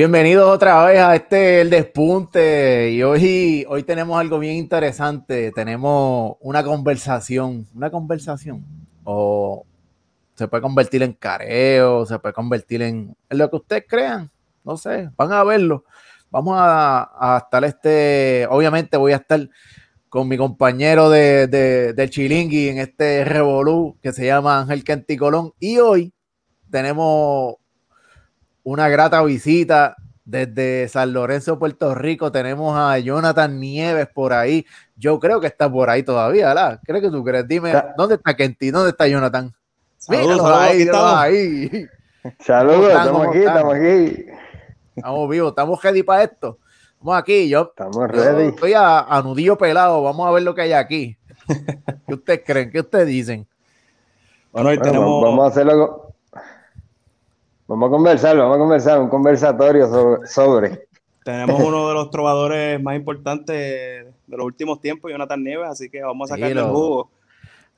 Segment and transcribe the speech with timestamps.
[0.00, 2.90] Bienvenidos otra vez a este El Despunte.
[2.90, 8.64] Y hoy, hoy tenemos algo bien interesante, tenemos una conversación, una conversación.
[9.04, 9.66] O
[10.36, 14.30] se puede convertir en careo, se puede convertir en, lo que ustedes crean,
[14.64, 15.84] no sé, van a verlo.
[16.30, 19.50] Vamos a, estar este, obviamente voy a estar
[20.08, 25.52] con mi compañero de, de, del Chilingui en este revolú que se llama Ángel Quenticolón
[25.60, 26.14] y hoy
[26.70, 27.56] tenemos
[28.62, 32.30] una grata visita desde San Lorenzo, Puerto Rico.
[32.30, 34.64] Tenemos a Jonathan Nieves por ahí.
[34.96, 36.80] Yo creo que está por ahí todavía, ¿verdad?
[36.84, 37.46] ¿Crees que tú crees?
[37.48, 38.70] Dime, ¿dónde está Kenty?
[38.70, 39.52] ¿Dónde está Jonathan?
[39.98, 41.14] Saludos, ahí, estamos.
[41.14, 41.86] ahí.
[42.38, 44.26] Saludos, estamos aquí, estamos aquí.
[44.96, 46.58] Estamos vivos, estamos ready para esto.
[47.00, 47.62] Vamos aquí, yo.
[47.62, 48.48] Estamos ready.
[48.48, 51.16] estoy a, nudillo pelado, vamos a ver lo que hay aquí.
[52.06, 52.70] ¿Qué ustedes creen?
[52.70, 53.48] ¿Qué ustedes dicen?
[54.52, 55.22] Bueno, hoy tenemos.
[55.22, 56.09] Vamos a hacerlo
[57.70, 59.88] Vamos a conversar, vamos a conversar, un conversatorio
[60.26, 60.88] sobre,
[61.24, 63.56] Tenemos uno de los trovadores más importantes
[64.26, 67.12] de los últimos tiempos, Jonathan Nieves, así que vamos a sacarle el jugo.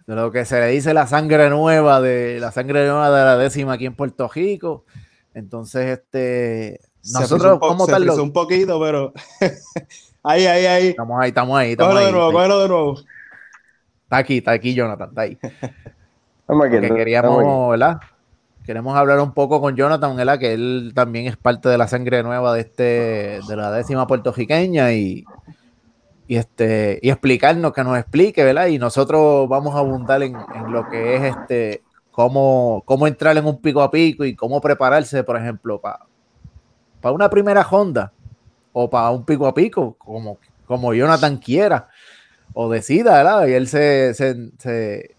[0.06, 3.36] De lo que se le dice la sangre nueva, de la sangre nueva de la
[3.36, 4.86] décima aquí en Puerto Rico.
[5.34, 6.80] Entonces, este.
[7.12, 8.08] Nosotros, ¿cómo tal?
[8.08, 9.12] un poquito, pero.
[10.22, 10.88] ahí, ahí, ahí.
[10.88, 11.72] Estamos ahí, estamos ahí.
[11.72, 12.94] Estamos de nuevo, cógelo de nuevo.
[14.04, 15.38] Está aquí, está aquí, Jonathan, está ahí.
[16.40, 16.80] Estamos aquí.
[16.80, 18.00] queríamos, ¿verdad?
[18.64, 20.38] Queremos hablar un poco con Jonathan, ¿verdad?
[20.38, 24.92] que él también es parte de la sangre nueva de este, de la décima puertorriqueña
[24.92, 25.24] y,
[26.28, 28.66] y este, y explicarnos, que nos explique, ¿verdad?
[28.66, 30.36] Y nosotros vamos a abundar en,
[30.68, 31.82] lo que es este,
[32.12, 36.06] cómo, cómo entrar en un pico a pico y cómo prepararse, por ejemplo, para
[37.02, 38.12] para una primera Honda
[38.72, 41.88] o para un pico a pico, como, como Jonathan quiera
[42.54, 43.46] o decida, ¿verdad?
[43.48, 45.16] Y él se, se,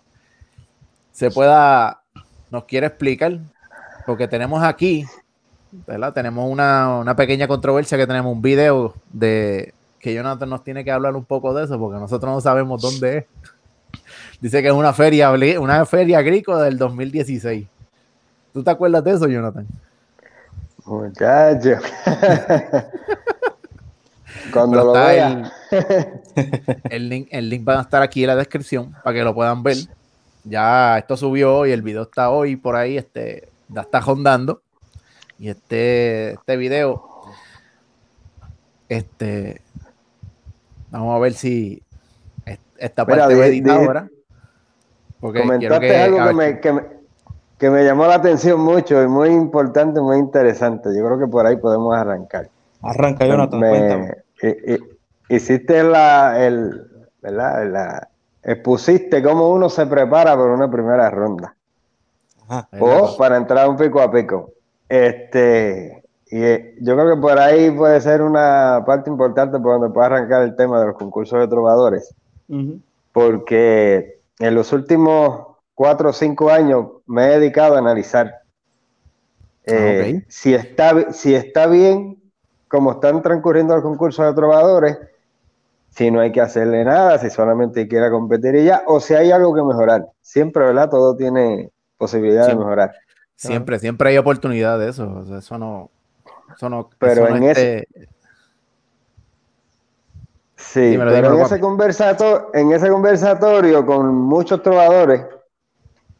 [1.11, 2.02] se pueda
[2.53, 3.39] nos quiere explicar,
[4.05, 5.05] porque tenemos aquí,
[5.87, 6.13] ¿verdad?
[6.13, 11.15] Tenemos una, pequeña controversia que tenemos un video de que Jonathan nos tiene que hablar
[11.15, 13.25] un poco de eso, porque nosotros no sabemos dónde es.
[14.39, 17.65] Dice que es una feria, una feria agrícola del 2016.
[18.53, 19.65] ¿Tú te acuerdas de eso, Jonathan?
[20.85, 21.77] Muchacho.
[24.53, 25.51] Cuando lo vea.
[26.89, 29.63] El, link, el link va a estar aquí en la descripción para que lo puedan
[29.63, 29.77] ver.
[30.43, 34.61] Ya esto subió y el video está hoy por ahí, este, ya está rondando.
[35.39, 37.03] Y este, este video,
[38.89, 39.61] este,
[40.91, 41.81] vamos a ver si
[42.77, 44.09] esta parte va editada ahora.
[45.19, 50.17] Porque comentaste algo que me, que, me, llamó la atención mucho y muy importante, muy
[50.17, 50.89] interesante.
[50.95, 52.49] Yo creo que por ahí podemos arrancar.
[52.81, 54.17] Arranca, Jonathan, cuéntame.
[55.29, 57.71] hiciste la, el, ¿verdad?
[57.71, 58.09] La,
[58.43, 61.55] expusiste cómo uno se prepara para una primera ronda.
[62.79, 64.51] o para entrar un pico a pico.
[64.89, 69.93] Este, y eh, yo creo que por ahí puede ser una parte importante por donde
[69.93, 72.13] puede arrancar el tema de los concursos de trovadores.
[73.11, 78.41] Porque en los últimos cuatro o cinco años me he dedicado a analizar
[79.65, 82.21] eh, si, está, si está bien
[82.67, 84.97] como están transcurriendo los concursos de trovadores
[85.95, 89.31] si no hay que hacerle nada, si solamente quiera competir y ya, o si hay
[89.31, 90.07] algo que mejorar.
[90.21, 90.89] Siempre, ¿verdad?
[90.89, 92.93] Todo tiene posibilidad de mejorar.
[93.35, 95.23] Siempre, siempre hay oportunidad de eso.
[95.37, 95.91] eso no.
[96.55, 97.87] Eso no pero en ese.
[100.55, 105.25] Sí, pero en, ese conversato, en ese conversatorio con muchos trovadores,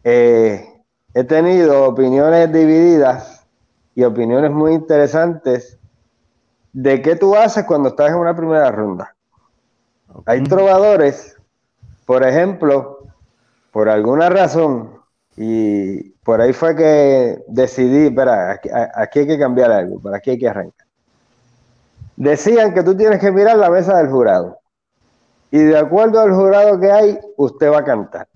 [0.04, 0.68] eh,
[1.14, 3.48] he tenido opiniones divididas
[3.96, 5.80] y opiniones muy interesantes
[6.74, 9.16] de qué tú haces cuando estás en una primera ronda.
[10.26, 11.36] Hay trovadores,
[12.06, 13.08] por ejemplo,
[13.72, 15.00] por alguna razón,
[15.36, 18.52] y por ahí fue que decidí, espera,
[18.96, 20.88] aquí, hay que cambiar algo, por aquí hay que arrancar.
[22.16, 24.60] Decían que tú tienes que mirar la mesa del jurado.
[25.50, 28.28] Y de acuerdo al jurado que hay, usted va a cantar.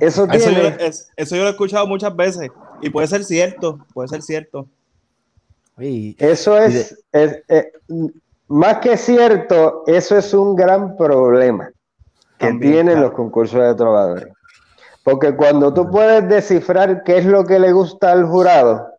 [0.00, 0.76] Eso, tiene...
[1.16, 2.50] eso, yo, lo he escuchado muchas veces
[2.80, 4.68] y puede ser cierto, puede ser cierto.
[5.78, 7.42] Eso es, es,
[8.48, 11.70] más que cierto, eso es un gran problema
[12.38, 14.28] que tienen los concursos de trovadores.
[15.02, 18.94] Porque cuando tú puedes descifrar qué es lo que le gusta al jurado,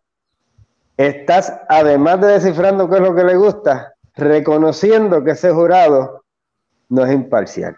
[0.96, 6.24] estás, además de descifrando qué es lo que le gusta, reconociendo que ese jurado
[6.88, 7.76] no es imparcial.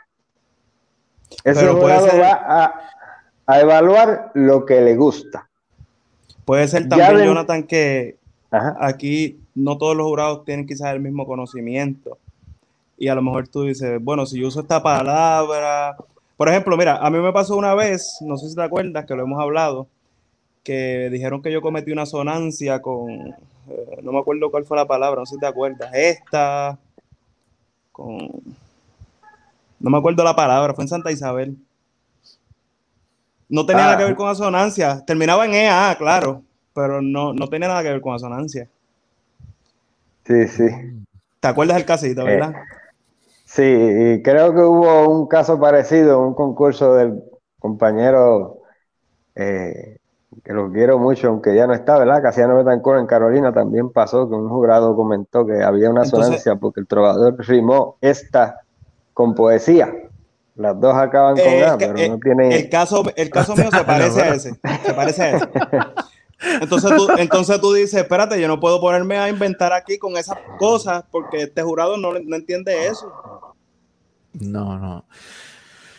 [1.44, 2.74] Ese jurado va
[3.46, 5.48] a, evaluar lo que le gusta.
[6.44, 8.18] Puede ser también, Jonathan, que
[8.50, 12.18] aquí no todos los jurados tienen quizás el mismo conocimiento.
[12.98, 15.96] Y a lo mejor tú dices, bueno, si yo uso esta palabra.
[16.36, 19.14] Por ejemplo, mira, a mí me pasó una vez, no sé si te acuerdas que
[19.14, 19.86] lo hemos hablado,
[20.64, 24.86] que dijeron que yo cometí una sonancia con, eh, no me acuerdo cuál fue la
[24.86, 26.78] palabra, no sé si te acuerdas, esta,
[27.92, 28.28] con,
[29.78, 31.56] no me acuerdo la palabra, fue en Santa Isabel.
[33.48, 34.16] No tenía nada que ver ah.
[34.16, 38.68] con asonancia, terminaba en EA, claro, pero no, no tenía nada que ver con asonancia.
[40.26, 40.66] Sí, sí.
[41.40, 42.54] ¿Te acuerdas del casito, verdad?
[42.54, 42.62] Eh,
[43.44, 47.22] sí, creo que hubo un caso parecido, un concurso del
[47.58, 48.58] compañero
[49.34, 49.98] eh,
[50.44, 52.22] que lo quiero mucho, aunque ya no está, ¿verdad?
[52.22, 56.80] Casiano Betancourt en Carolina también pasó que un jurado comentó que había una sonancia porque
[56.80, 58.60] el trovador rimó esta
[59.12, 59.92] con poesía.
[60.54, 62.54] Las dos acaban con A, pero no tiene.
[62.56, 64.54] El caso, el caso mío se parece a ese.
[64.84, 65.48] Se parece a ese.
[66.60, 70.38] Entonces tú, entonces tú dices, espérate, yo no puedo ponerme a inventar aquí con esas
[70.58, 73.12] cosas porque este jurado no, no entiende eso.
[74.40, 75.04] No, no.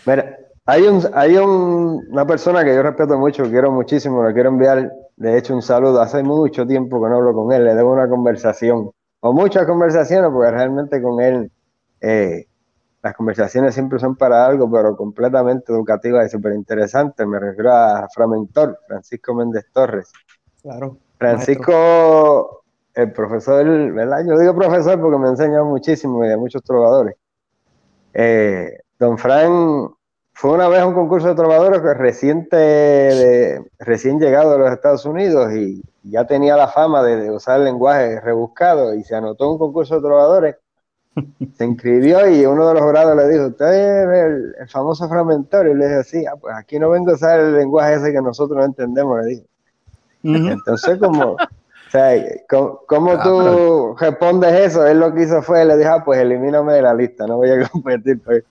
[0.05, 4.49] Mira, hay, un, hay un, una persona que yo respeto mucho, quiero muchísimo, le quiero
[4.49, 6.01] enviar, de hecho, un saludo.
[6.01, 10.31] Hace mucho tiempo que no hablo con él, le debo una conversación, o muchas conversaciones,
[10.31, 11.51] porque realmente con él
[12.01, 12.47] eh,
[13.03, 17.27] las conversaciones siempre son para algo, pero completamente educativas y súper interesantes.
[17.27, 20.09] Me refiero a Framentor, Francisco Méndez Torres.
[20.61, 20.97] Claro.
[21.17, 22.63] Francisco,
[22.93, 24.25] el profesor, ¿verdad?
[24.25, 27.15] Yo digo profesor porque me enseña muchísimo y de muchos trovadores.
[28.13, 29.89] Eh, don Fran
[30.31, 35.05] fue una vez un concurso de trovadores que reciente de, recién llegado a los Estados
[35.05, 39.59] Unidos y ya tenía la fama de, usar el lenguaje rebuscado y se anotó un
[39.59, 40.55] concurso de trovadores,
[41.57, 45.75] se inscribió y uno de los jurados le dijo, usted es el, famoso fragmentario, y
[45.75, 48.57] le dije, sí, ah, pues aquí no vengo a usar el lenguaje ese que nosotros
[48.57, 49.45] no entendemos, le dije.
[50.23, 51.35] Entonces como
[51.93, 54.85] sea, ¿cómo, ah, tú respondes eso?
[54.87, 57.51] Él lo que hizo fue, le dijo, ah, pues elimíname de la lista, no voy
[57.51, 58.19] a competir.
[58.23, 58.43] Pues.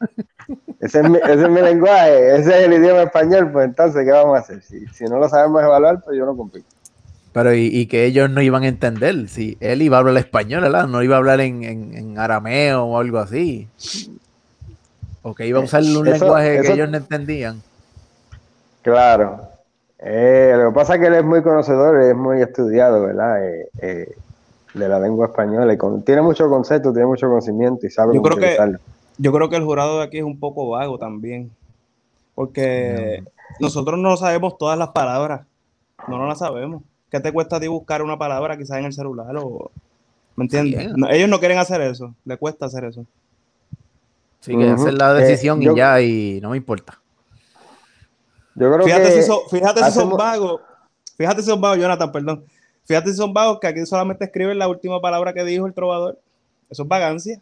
[0.78, 4.12] Ese, es mi, ese, es mi, lenguaje, ese es el idioma español, pues entonces, ¿qué
[4.12, 4.62] vamos a hacer?
[4.62, 6.66] Si, si no lo sabemos evaluar, pues yo no compito.
[7.32, 10.86] Pero y, que ellos no iban a entender, si él iba a hablar español, ¿verdad?
[10.86, 13.68] No iba a hablar en, en, arameo o algo así.
[15.22, 17.62] O que iba a usar un lenguaje que ellos no entendían.
[18.82, 19.40] Claro,
[20.04, 23.46] eh, lo que pasa es que él es muy conocedor, es muy estudiado, ¿verdad?
[23.46, 24.14] Eh, eh,
[24.74, 28.36] de la lengua española y tiene mucho concepto, tiene mucho conocimiento y sabe yo creo
[28.36, 28.56] que
[29.18, 31.50] Yo creo que el jurado de aquí es un poco vago también,
[32.34, 33.22] porque
[33.60, 35.46] nosotros no sabemos todas las palabras,
[36.08, 36.82] no, no las sabemos.
[37.12, 39.70] ¿Qué te cuesta a ti buscar una palabra quizás en el celular o...
[40.34, 40.92] ¿Me entiendes?
[41.10, 43.06] ellos no quieren hacer eso, le cuesta hacer eso.
[44.40, 46.98] Sí, que hacer la decisión y ya, y no me importa
[48.54, 50.60] fíjate si son, fíjate si son vagos,
[51.16, 52.44] fíjate si son vagos, Jonathan, perdón.
[52.84, 56.18] Fíjate si son vagos que aquí solamente escriben la última palabra que dijo el trovador.
[56.68, 57.40] Eso es vagancia.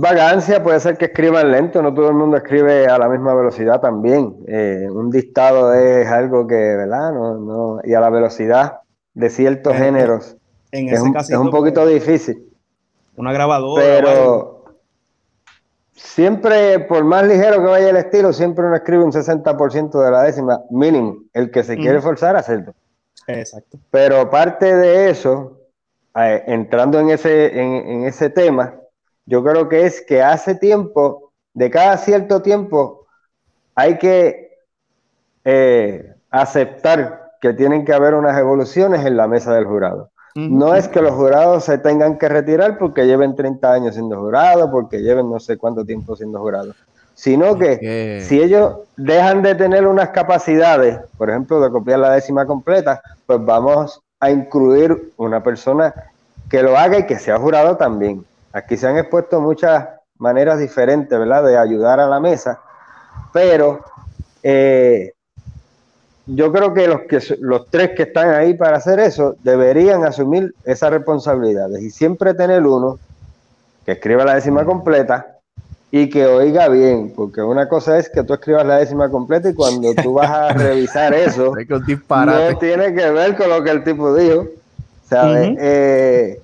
[0.00, 3.80] Vagancia, puede ser que escriban lento, no todo el mundo escribe a la misma velocidad
[3.80, 4.36] también.
[4.46, 7.12] Eh, un dictado es algo que, ¿verdad?
[7.12, 8.80] No, no, y a la velocidad
[9.14, 10.36] de ciertos géneros
[10.72, 12.52] en es, un, es un poquito pues, difícil.
[13.16, 13.82] Una grabadora.
[13.82, 14.56] Pero,
[15.96, 20.22] Siempre, por más ligero que vaya el estilo, siempre uno escribe un 60% de la
[20.22, 22.74] décima mínimo, el que se quiere forzar a hacerlo.
[23.26, 23.78] Exacto.
[23.90, 25.58] Pero parte de eso,
[26.14, 28.74] eh, entrando en ese, en, ese tema,
[29.26, 33.06] yo creo que es que hace tiempo, de cada cierto tiempo,
[33.74, 34.50] hay que
[35.44, 40.10] eh, aceptar que tienen que haber unas evoluciones en la mesa del jurado.
[40.34, 44.68] No es que los jurados se tengan que retirar porque lleven 30 años siendo jurados,
[44.70, 46.76] porque lleven no sé cuánto tiempo siendo jurados,
[47.14, 52.44] sino que si ellos dejan de tener unas capacidades, por ejemplo, de copiar la décima
[52.44, 55.94] completa, pues vamos a incluir una persona
[56.50, 58.22] que lo haga y que sea jurado también.
[58.56, 59.86] Aquí se han expuesto muchas
[60.16, 62.58] maneras diferentes, ¿verdad?, de ayudar a la mesa,
[63.30, 63.80] pero
[64.42, 65.12] eh,
[66.24, 70.54] yo creo que los, que los tres que están ahí para hacer eso deberían asumir
[70.64, 72.98] esas responsabilidades y siempre tener uno
[73.84, 75.36] que escriba la décima completa
[75.90, 79.54] y que oiga bien, porque una cosa es que tú escribas la décima completa y
[79.54, 81.52] cuando tú vas a revisar eso,
[82.08, 84.46] no tiene que ver con lo que el tipo dijo,
[85.04, 85.58] ¿sabes?
[85.60, 86.40] Eh,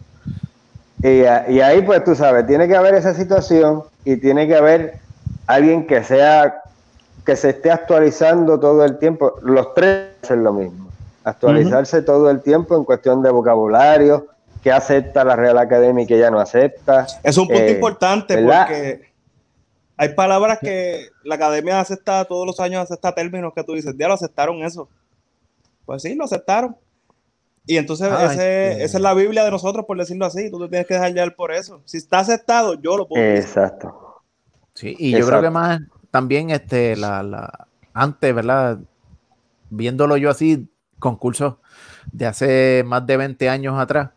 [1.03, 5.01] y, y ahí pues tú sabes, tiene que haber esa situación y tiene que haber
[5.47, 6.63] alguien que sea
[7.25, 9.35] que se esté actualizando todo el tiempo.
[9.43, 10.89] Los tres hacen lo mismo.
[11.25, 14.27] Actualizarse todo el tiempo en cuestión de vocabulario,
[14.63, 17.07] que acepta la Real Academia y que ya no acepta.
[17.23, 19.13] Es un punto eh, importante porque
[19.97, 24.09] hay palabras que la Academia acepta todos los años, acepta términos que tú dices, ya
[24.09, 24.89] lo aceptaron eso.
[25.85, 26.77] Pues sí, lo aceptaron.
[27.65, 30.51] Y entonces esa es la Biblia de nosotros, por decirlo así.
[30.51, 31.81] Tú te tienes que dejar llevar por eso.
[31.85, 33.25] Si está aceptado, yo lo puedo.
[33.25, 34.21] Exacto.
[34.75, 38.79] Sí, y yo creo que más también este, la, la, antes, ¿verdad?
[39.73, 41.55] viéndolo yo así, concursos
[42.13, 44.11] de hace más de 20 años atrás,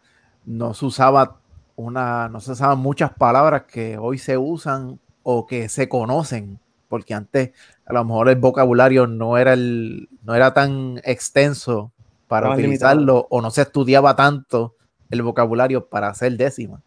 [0.46, 1.40] no se usaba
[1.76, 6.60] una, no se usaban muchas palabras que hoy se usan o que se conocen,
[6.90, 7.52] porque antes
[7.86, 11.92] a lo mejor el vocabulario no era el, no era tan extenso
[12.28, 14.76] para utilizarlo o no se estudiaba tanto
[15.10, 16.82] el vocabulario para hacer décima.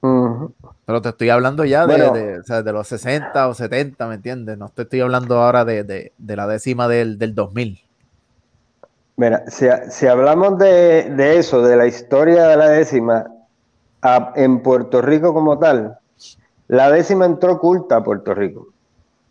[0.00, 4.56] Pero te estoy hablando ya de, los 60 o 70, ¿me entiendes?
[4.56, 7.82] No te estoy hablando ahora de, la décima del, del 2000.
[9.18, 13.26] Mira, si, hablamos de, eso, de la historia de la décima,
[14.36, 15.98] en Puerto Rico como tal,
[16.68, 18.68] la décima entró oculta a Puerto Rico.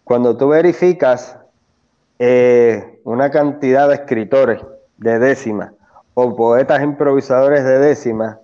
[0.03, 1.37] Cuando tú verificas
[2.19, 4.61] eh, una cantidad de escritores
[4.97, 5.71] de décima
[6.13, 8.39] o poetas improvisadores de décima,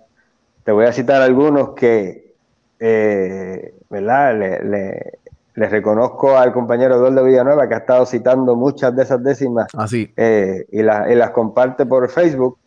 [0.64, 2.32] te voy a citar algunos que,
[2.80, 4.34] eh, ¿verdad?
[4.38, 5.18] Le,
[5.54, 10.08] reconozco al compañero Eduardo Villanueva que ha estado citando muchas de esas décimas Así.
[10.10, 12.58] Ah, eh, y, y, las comparte por Facebook.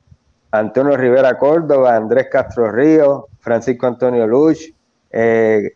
[0.52, 4.72] Antonio Rivera Córdoba, Andrés Castro Ríos, Francisco Antonio Luch.
[5.12, 5.74] Eh,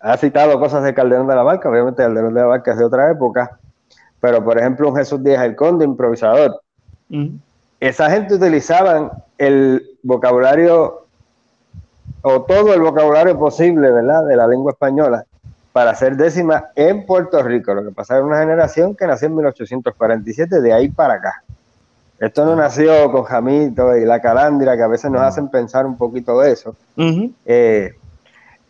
[0.00, 2.84] ha citado cosas de Calderón de la Barca, obviamente Calderón de la Barca es de
[2.84, 3.58] otra época,
[4.24, 6.58] pero por ejemplo un Jesús Díaz el Conde, improvisador.
[7.78, 11.04] Esa gente utilizaban el vocabulario
[12.22, 15.26] o todo el vocabulario posible, ¿verdad?, de la lengua española
[15.72, 17.74] para hacer décima en Puerto Rico.
[17.74, 21.42] Lo que pasa es una generación que nació en 1847, de ahí para acá.
[22.18, 25.98] Esto no nació con Jamito y la Calandria, que a veces nos hacen pensar un
[25.98, 26.74] poquito de eso.
[27.44, 27.92] Eh,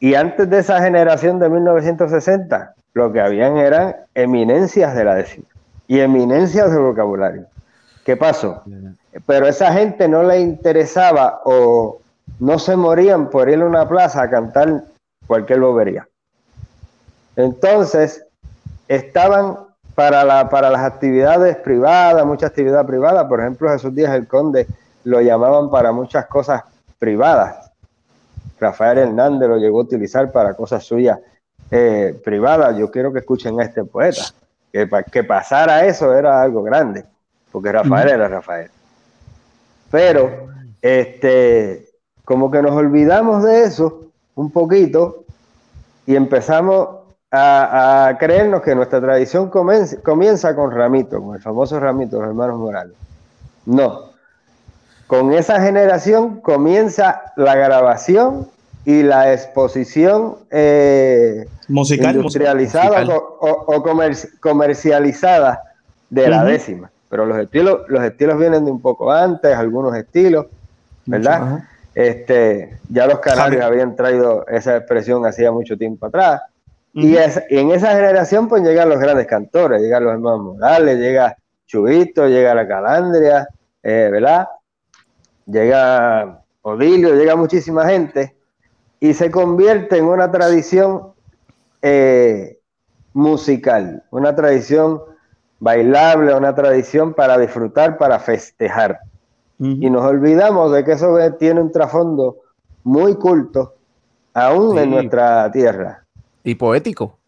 [0.01, 5.47] y antes de esa generación de 1960, lo que habían eran eminencias de la décima
[5.87, 7.47] y eminencias del vocabulario.
[8.05, 8.63] ¿Qué pasó?
[9.27, 12.01] Pero esa gente no le interesaba o
[12.39, 14.85] no se morían por ir a una plaza a cantar
[15.27, 16.09] cualquier bobería.
[17.37, 18.25] Entonces,
[18.89, 19.57] estaban
[19.95, 24.67] para, la, para las actividades privadas, mucha actividad privada, por ejemplo, Jesús Díaz el Conde
[25.05, 26.63] lo llamaban para muchas cosas
[26.99, 27.71] privadas.
[28.61, 31.19] Rafael Hernández lo llegó a utilizar para cosas suyas
[31.77, 32.77] eh, privadas.
[32.77, 34.23] Yo quiero que escuchen a este poeta,
[34.73, 37.05] que, que pasara eso era algo grande,
[37.51, 38.71] porque Rafael era Rafael.
[39.91, 40.49] Pero,
[40.81, 41.89] este,
[42.25, 44.03] como que nos olvidamos de eso
[44.37, 45.25] un poquito
[46.07, 46.89] y empezamos
[47.33, 52.95] a, creernos que nuestra tradición comienza, con Ramito, con el famoso Ramito, los hermanos Morales.
[53.67, 54.13] No.
[55.09, 58.49] Con esa generación comienza la grabación
[58.85, 63.83] y la exposición eh, musical, industrializada o,
[64.41, 65.63] comercializada
[66.11, 66.91] de la décima.
[67.09, 70.47] Pero los estilos, los estilos vienen de un poco antes, algunos estilos,
[71.07, 71.65] ¿verdad?
[71.95, 76.43] Este, ya los canarios habían traído esa expresión hacía mucho tiempo atrás.
[76.93, 81.37] y, en esa generación pues llegan los grandes cantores, llegan los hermanos Morales, llega
[81.67, 83.49] Chubito, llega la Calandria,
[83.83, 84.49] eh, ¿verdad?
[85.47, 88.35] Llega Odilio, llega muchísima gente
[89.05, 91.13] y se convierte en una tradición
[91.83, 92.59] eh,
[93.13, 95.03] musical, una tradición
[95.59, 99.01] bailable, una tradición para disfrutar, para festejar.
[99.59, 102.39] Y nos olvidamos de que eso tiene un trasfondo
[102.83, 103.75] muy culto,
[104.33, 106.07] aún en nuestra tierra.
[106.43, 107.19] Y poético,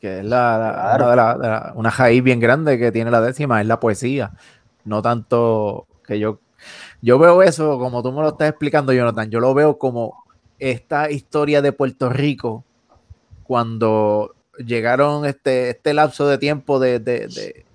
[0.00, 4.32] que es la, una, raíz bien grande que tiene la décima, es la poesía.
[4.84, 6.40] No tanto que yo,
[7.00, 10.25] yo veo eso, como tú me lo estás explicando, Jonathan, yo lo veo como
[10.58, 12.64] esta historia de Puerto Rico
[13.44, 17.66] cuando llegaron este, este lapso de tiempo de, de, de,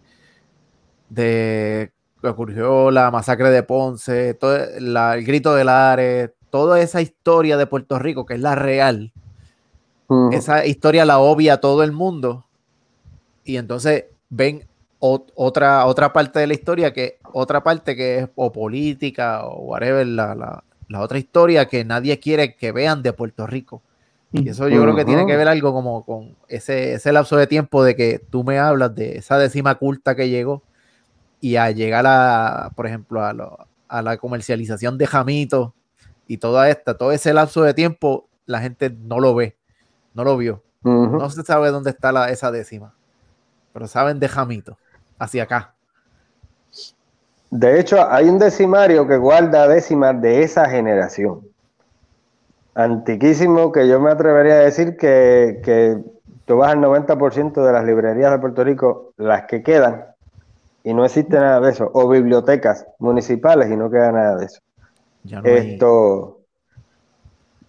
[1.09, 7.57] de que ocurrió la masacre de Ponce, todo el grito de Lares, toda esa historia
[7.57, 9.11] de Puerto Rico, que es la real,
[10.33, 12.45] esa historia la obvia todo el mundo.
[13.45, 14.67] Y entonces ven
[14.99, 20.05] otra, otra parte de la historia, que otra parte que es o política o whatever,
[20.05, 20.63] la, la,
[20.99, 23.81] otra historia que nadie quiere que vean de Puerto Rico.
[24.33, 27.47] Y eso yo creo que tiene que ver algo como con ese, ese lapso de
[27.47, 30.63] tiempo de que tú me hablas de esa décima culta que llegó
[31.41, 35.73] y a llegar a, por ejemplo, a, la comercialización de Jamito
[36.27, 39.57] y toda esta, todo ese lapso de tiempo, la gente no lo ve,
[40.13, 40.63] no lo vio.
[40.83, 42.95] No se sabe dónde está la, esa décima,
[43.73, 44.77] pero saben de Jamito,
[45.19, 45.75] hacia acá.
[47.51, 51.41] De hecho, hay un decimario que guarda décimas de esa generación.
[52.73, 55.97] Antiquísimo, que yo me atrevería a decir que, que
[56.45, 60.05] tú vas al 90% de las librerías de Puerto Rico, las que quedan,
[60.85, 64.61] y no existe nada de eso, o bibliotecas municipales y no queda nada de eso.
[65.43, 66.37] Esto,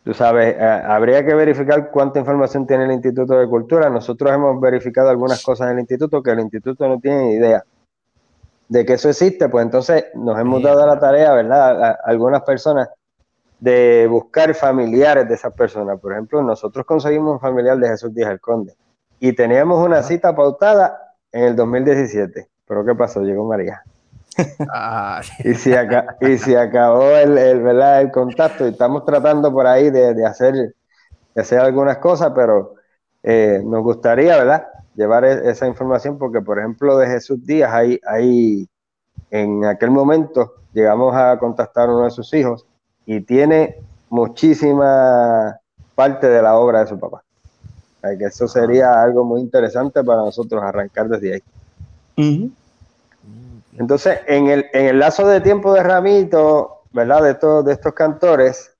[0.05, 3.89] Tú sabes, eh, habría que verificar cuánta información tiene el Instituto de Cultura.
[3.89, 7.65] Nosotros hemos verificado algunas cosas en el Instituto que el Instituto no tiene idea
[8.73, 11.99] de que eso existe, pues entonces nos hemos dado la tarea, ¿verdad?
[12.05, 12.88] algunas personas
[13.61, 16.00] de buscar familiares de esas personas.
[16.00, 18.75] Por ejemplo, nosotros conseguimos un familiar de Jesús Díaz el Conde
[19.21, 22.49] y teníamos una cita pautada en el 2017.
[22.67, 23.21] Pero ¿qué pasó?
[23.21, 23.83] Llegó María.
[25.45, 25.76] Y, se
[26.23, 28.00] y se acabó el, ¿verdad?
[28.00, 30.75] el contacto y estamos tratando por ahí de, hacer,
[31.37, 32.76] hacer algunas cosas, pero
[33.23, 34.67] eh, nos gustaría, ¿verdad?
[34.95, 38.69] Llevar e, esa información porque, por ejemplo, de Jesús Díaz, ahí, ahí
[39.31, 42.67] en aquel momento llegamos a contactar a uno de sus hijos
[43.07, 43.77] y tiene
[44.11, 45.59] muchísima
[45.95, 47.23] parte de la obra de su papá.
[48.03, 52.53] que eso sería algo muy interesante para nosotros arrancar desde ahí.
[53.79, 57.23] Entonces, en el, en el lazo de tiempo de Ramito, ¿verdad?
[57.23, 58.73] De, todos de estos cantores,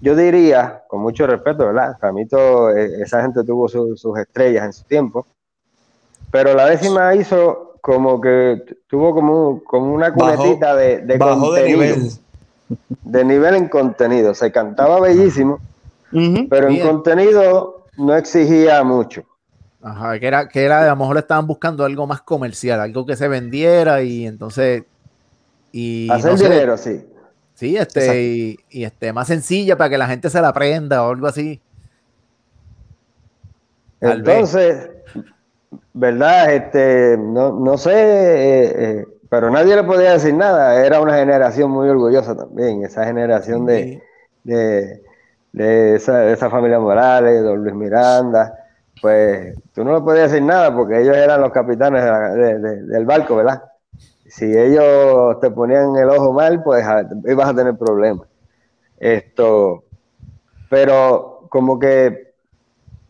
[0.00, 1.96] yo diría, con mucho respeto, ¿verdad?
[2.00, 5.26] Ramito, eh, esa gente tuvo sus estrellas en su tiempo,
[6.36, 11.54] pero la décima hizo como que tuvo como, como una cunetita de, de contenido.
[11.54, 12.10] De nivel.
[13.04, 14.34] de nivel en contenido.
[14.34, 15.60] Se cantaba bellísimo,
[16.50, 19.24] pero en contenido no exigía mucho.
[19.80, 23.16] Ajá, que era, que era, a lo mejor estaban buscando algo más comercial, algo que
[23.16, 24.84] se vendiera y entonces.
[25.72, 27.02] Y, Hacer dinero, sí.
[27.54, 31.28] Sí, este, y, este, más sencilla para que la gente se la aprenda o algo
[31.28, 31.62] así.
[34.02, 34.90] Entonces,
[35.92, 36.52] ¿verdad?
[36.52, 40.84] Este, no, sé, eh, eh, pero nadie le podía decir nada.
[40.84, 44.02] Era una generación muy orgullosa también, esa generación de,
[44.44, 48.66] de, esa, esa, familia Morales, don Luis Miranda
[49.00, 53.62] pues tú no le podías decir nada porque ellos eran los capitanes del barco, ¿verdad?
[54.26, 56.84] Si ellos te ponían el ojo mal, pues
[57.26, 58.26] ibas a tener problemas.
[58.98, 59.84] Esto,
[60.68, 62.25] pero como que,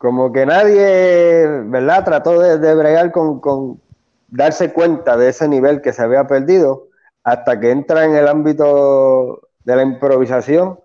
[0.07, 2.05] como que nadie, ¿verdad?
[2.05, 3.81] Trató de, bregar con, con
[4.29, 6.87] darse cuenta de ese nivel que se había perdido
[7.25, 10.79] hasta que entra en el ámbito de la improvisación.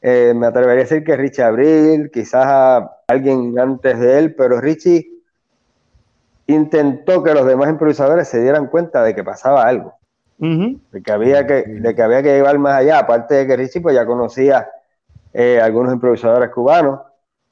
[0.00, 5.10] Eh, me atrevería a decir que Richie Abril, quizás alguien antes de él, pero Richie
[6.46, 9.94] intentó que los demás improvisadores se dieran cuenta de que pasaba algo,
[10.38, 13.80] de, que había que, de que había que llevar más allá, aparte de que Richie
[13.80, 14.70] pues ya conocía
[15.32, 17.00] eh, algunos improvisadores cubanos,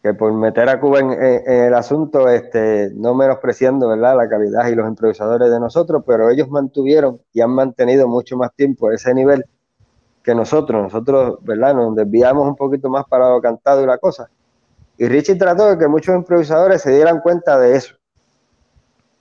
[0.05, 1.13] que por meter a Cuba en,
[1.47, 4.15] el asunto, este, no menospreciando ¿verdad?
[4.15, 8.55] la calidad y los improvisadores de nosotros, pero ellos mantuvieron y han mantenido mucho más
[8.55, 9.47] tiempo ese nivel
[10.23, 10.83] que nosotros.
[10.83, 11.75] Nosotros, ¿verdad?
[11.75, 14.29] Nos desviamos un poquito más para lo cantado y la cosa.
[14.99, 17.95] Y Richie trató de que muchos improvisadores se dieran cuenta de eso.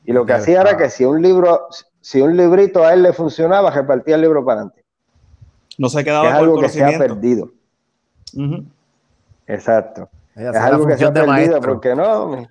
[0.03, 1.61] Y lo que hacía era que si un libro,
[2.01, 4.83] si un librito a él le funcionaba, repartía el libro para adelante.
[5.77, 7.51] No se quedaba es algo que se ha perdido.
[9.47, 10.09] Exacto.
[10.35, 12.47] Es algo que se ha perdido porque no,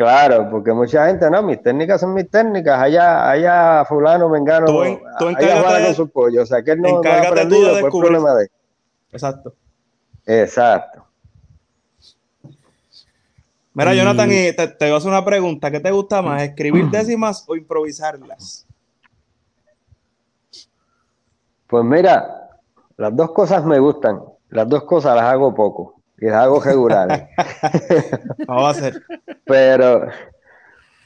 [0.00, 4.72] Claro, porque mucha gente, no, mis técnicas son mis técnicas, allá, allá fulano, mengano, tú,
[5.18, 8.32] tú allá con su pollo, o sea, que él no, no ha aprendido, pues problema
[8.32, 8.50] de
[9.12, 9.52] Exacto.
[10.24, 11.04] Exacto.
[13.74, 15.70] Mira, Jonathan, te, te voy a hacer una pregunta.
[15.70, 18.66] ¿Qué te gusta más, escribir décimas o improvisarlas?
[21.66, 22.48] Pues mira,
[22.96, 24.22] las dos cosas me gustan.
[24.48, 27.28] Las dos cosas las hago poco y es algo regular.
[28.46, 29.02] Vamos a hacer.
[29.44, 30.08] Pero,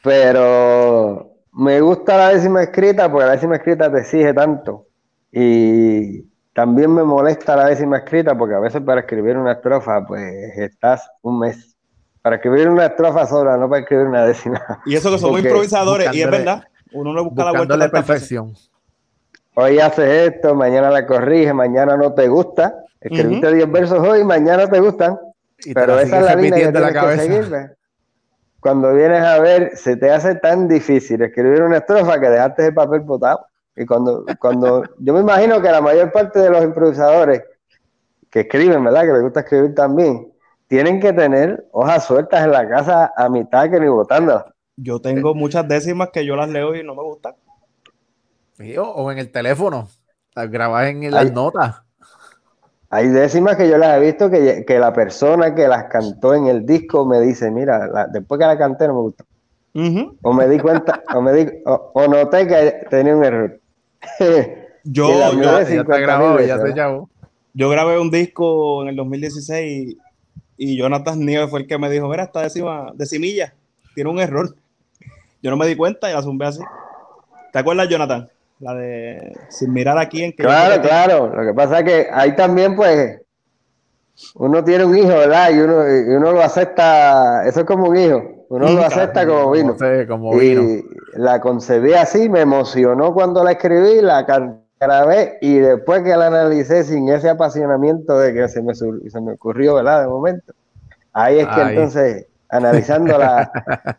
[0.03, 4.87] pero me gusta la décima escrita porque la décima escrita te exige tanto.
[5.31, 6.23] Y
[6.53, 11.09] también me molesta la décima escrita porque a veces para escribir una estrofa, pues estás
[11.23, 11.77] un mes.
[12.23, 14.61] Para escribir una estrofa sola, no para escribir una décima.
[14.87, 17.89] Y eso que somos improvisadores, y es verdad, uno no busca la vuelta de la
[17.91, 18.55] perfección.
[19.55, 24.67] Hoy haces esto, mañana la corrige, mañana no te gusta, Escribiste 10 versos hoy, mañana
[24.67, 25.19] te gustan,
[25.75, 27.77] pero esa es la línea que tienes que seguir.
[28.61, 32.75] Cuando vienes a ver, se te hace tan difícil escribir una estrofa que dejaste el
[32.75, 33.47] papel botado.
[33.77, 37.43] Y cuando, cuando yo me imagino que la mayor parte de los improvisadores
[38.31, 39.03] que escriben, ¿verdad?
[39.03, 40.33] Que les gusta escribir también,
[40.67, 44.47] tienen que tener hojas sueltas en la casa a mitad que ni botándolas.
[44.77, 47.35] Yo tengo muchas décimas que yo las leo y no me gustan.
[48.79, 49.89] O en el teléfono,
[50.35, 51.84] grabar en las notas.
[52.95, 56.65] Hay décimas que yo las he visto que, la persona que las cantó en el
[56.65, 59.25] disco me dice, mira, después que la canté no me gustó.
[60.23, 63.59] O me di cuenta, o, me di, o, noté que tenía un error.
[64.85, 65.09] yo,
[67.53, 69.97] yo, grabé un disco en el 2016
[70.57, 73.55] y, Jonathan Nieves fue el que me dijo, mira, esta décima, decimilla,
[73.97, 74.55] tiene un error.
[75.43, 76.61] Yo no me di cuenta y la zumbé así.
[77.53, 78.29] ¿Te acuerdas, Jonathan?
[78.65, 81.35] La de sin mirar aquí en Claro, claro.
[81.35, 83.21] Lo que pasa es que ahí también, pues,
[84.37, 85.51] uno tiene un hijo, ¿verdad?
[85.51, 89.51] Y uno, y uno lo acepta, eso es como un hijo, uno lo acepta como
[89.51, 89.77] vino.
[90.09, 94.25] Como y la concebí así, me emocionó cuando la escribí, la
[94.81, 99.33] grabé y después que la analicé sin ese apasionamiento de que se me, se me
[99.33, 100.03] ocurrió, ¿verdad?
[100.03, 100.55] De momento.
[101.13, 103.51] Ahí es que entonces, analizándola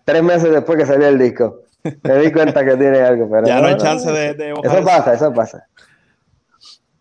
[0.06, 1.62] tres meses después que salió el disco,
[2.04, 3.30] me di cuenta que tiene algo.
[3.30, 5.68] Pero ya no, hay chance de, Eso pasa, eso pasa.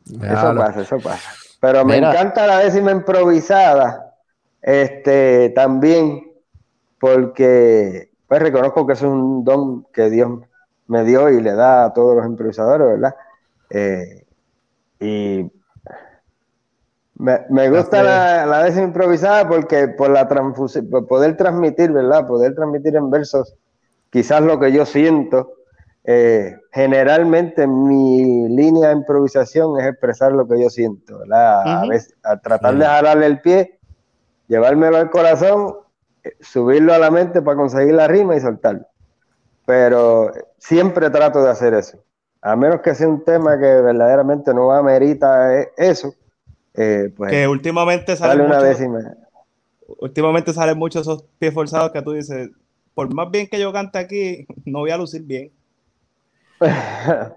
[0.06, 1.30] Eso pasa, eso pasa.
[1.60, 4.14] Pero me encanta la décima improvisada,
[4.60, 6.30] este, también,
[6.98, 10.40] porque pues reconozco que es un don que Dios
[10.86, 13.14] me dio y le da a todos los improvisadores, ¿verdad?
[13.70, 14.26] Eh,
[15.00, 15.50] y
[17.16, 22.26] me, gusta la, la, décima improvisada porque por la por poder transmitir, ¿verdad?
[22.26, 23.56] Poder transmitir en versos
[24.14, 25.54] quizás lo que yo siento
[26.04, 32.36] eh, generalmente mi línea de improvisación es expresar lo que yo siento, a, veces, a,
[32.36, 33.80] tratar de jalarle el pie,
[34.46, 35.74] llevármelo al corazón,
[36.22, 38.86] eh, subirlo a la mente para conseguir la rima y soltarlo.
[39.66, 41.98] Pero siempre trato de hacer eso.
[42.40, 46.14] A menos que sea un tema que verdaderamente no amerita eh, eso.
[46.72, 49.16] pues que últimamente sale, una décima.
[49.98, 52.50] Últimamente salen muchos esos pies forzados que tú dices,
[52.94, 55.50] por más bien que yo cante aquí, no voy a lucir bien.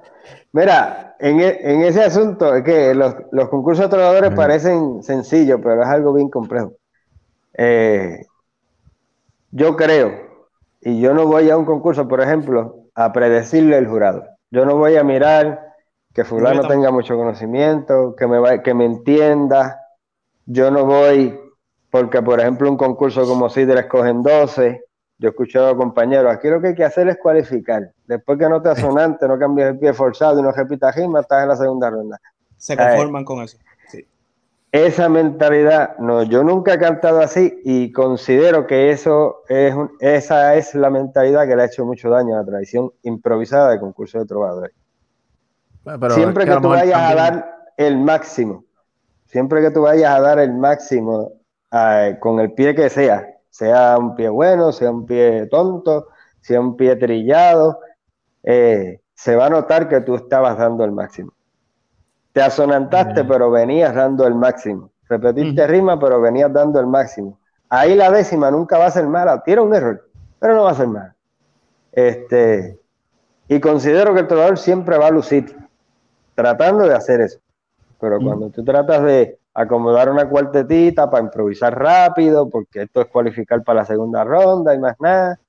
[0.54, 3.15] Mira, en, e, ese asunto es que los,
[3.50, 6.74] concursos de trovadores parecen sencillos, pero es algo bien complejo.
[7.54, 8.26] Eh,
[9.52, 10.12] yo creo,
[10.82, 14.26] y yo no voy a un concurso, por ejemplo, a predecirle el jurado.
[14.52, 15.74] Yo no voy a mirar
[16.13, 19.80] que fulano tenga mucho conocimiento, que me, que me entienda.
[20.46, 21.39] Yo no voy
[21.89, 24.87] porque, por ejemplo, un concurso como Sidra escogen 12
[25.19, 27.91] yo he escuchado a compañeros, aquí lo que hay que hacer es cualificar.
[28.06, 31.43] Después que no te asonante, no cambies el pie forzado y no repitas gima, estás
[31.43, 32.19] en la segunda ronda.
[32.58, 33.58] Se conforman con eso.
[34.69, 40.75] Esa mentalidad, no, yo nunca he cantado así y considero que eso es esa es
[40.75, 44.25] la mentalidad que le ha hecho mucho daño a la tradición improvisada de concurso de
[44.25, 44.73] trovadores.
[46.10, 48.65] siempre que, tú vayas a dar el máximo,
[49.25, 51.32] siempre que tú vayas a dar el máximo
[51.71, 56.10] eh, con el pie que sea, sea un pie bueno, sea un pie tonto,
[56.41, 57.80] sea un pie trillado,
[58.43, 61.34] eh, se va a notar que tú estabas dando el máximo.
[62.34, 64.91] Te asonantaste, pero venías dando el máximo.
[65.10, 67.39] Repetiste rima, pero venías dando el máximo.
[67.67, 69.41] Ahí la décima nunca va a ser mala.
[69.41, 71.15] Tiene un error, pero no va a ser mala.
[71.91, 72.80] Este,
[73.48, 75.58] y considero que el trovador siempre va a lucir
[76.36, 77.39] tratando de hacer eso.
[78.00, 83.63] Pero cuando tú tratas de acomodar una cuartetita para improvisar rápido, porque esto es cualificar
[83.63, 85.39] para la segunda ronda y más nada.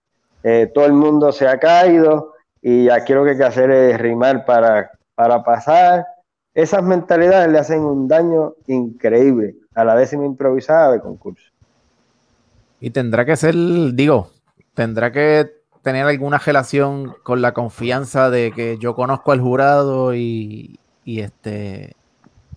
[0.43, 4.01] Eh, todo el mundo se ha caído y aquí lo que hay que hacer es
[4.01, 6.07] rimar para, para pasar.
[6.55, 11.53] Esas mentalidades le hacen un daño increíble a la décima improvisada de concurso.
[12.81, 14.31] Y tendrá que ser, digo,
[14.73, 15.51] tendrá que
[15.83, 21.95] tener alguna relación con la confianza de que yo conozco al jurado y, y este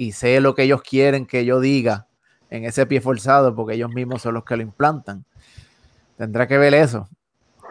[0.02, 2.08] y sé lo que ellos quieren que yo diga
[2.50, 5.26] en ese pie forzado, porque ellos mismos son los que lo implantan.
[6.18, 7.08] Tendrá que ver eso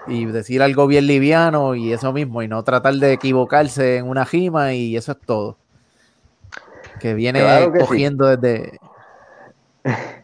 [0.07, 4.25] y decir algo bien liviano y eso mismo, y no tratar de equivocarse en una
[4.27, 5.57] gima y eso es todo.
[7.01, 7.43] Que viene
[7.81, 8.79] cogiendo desde.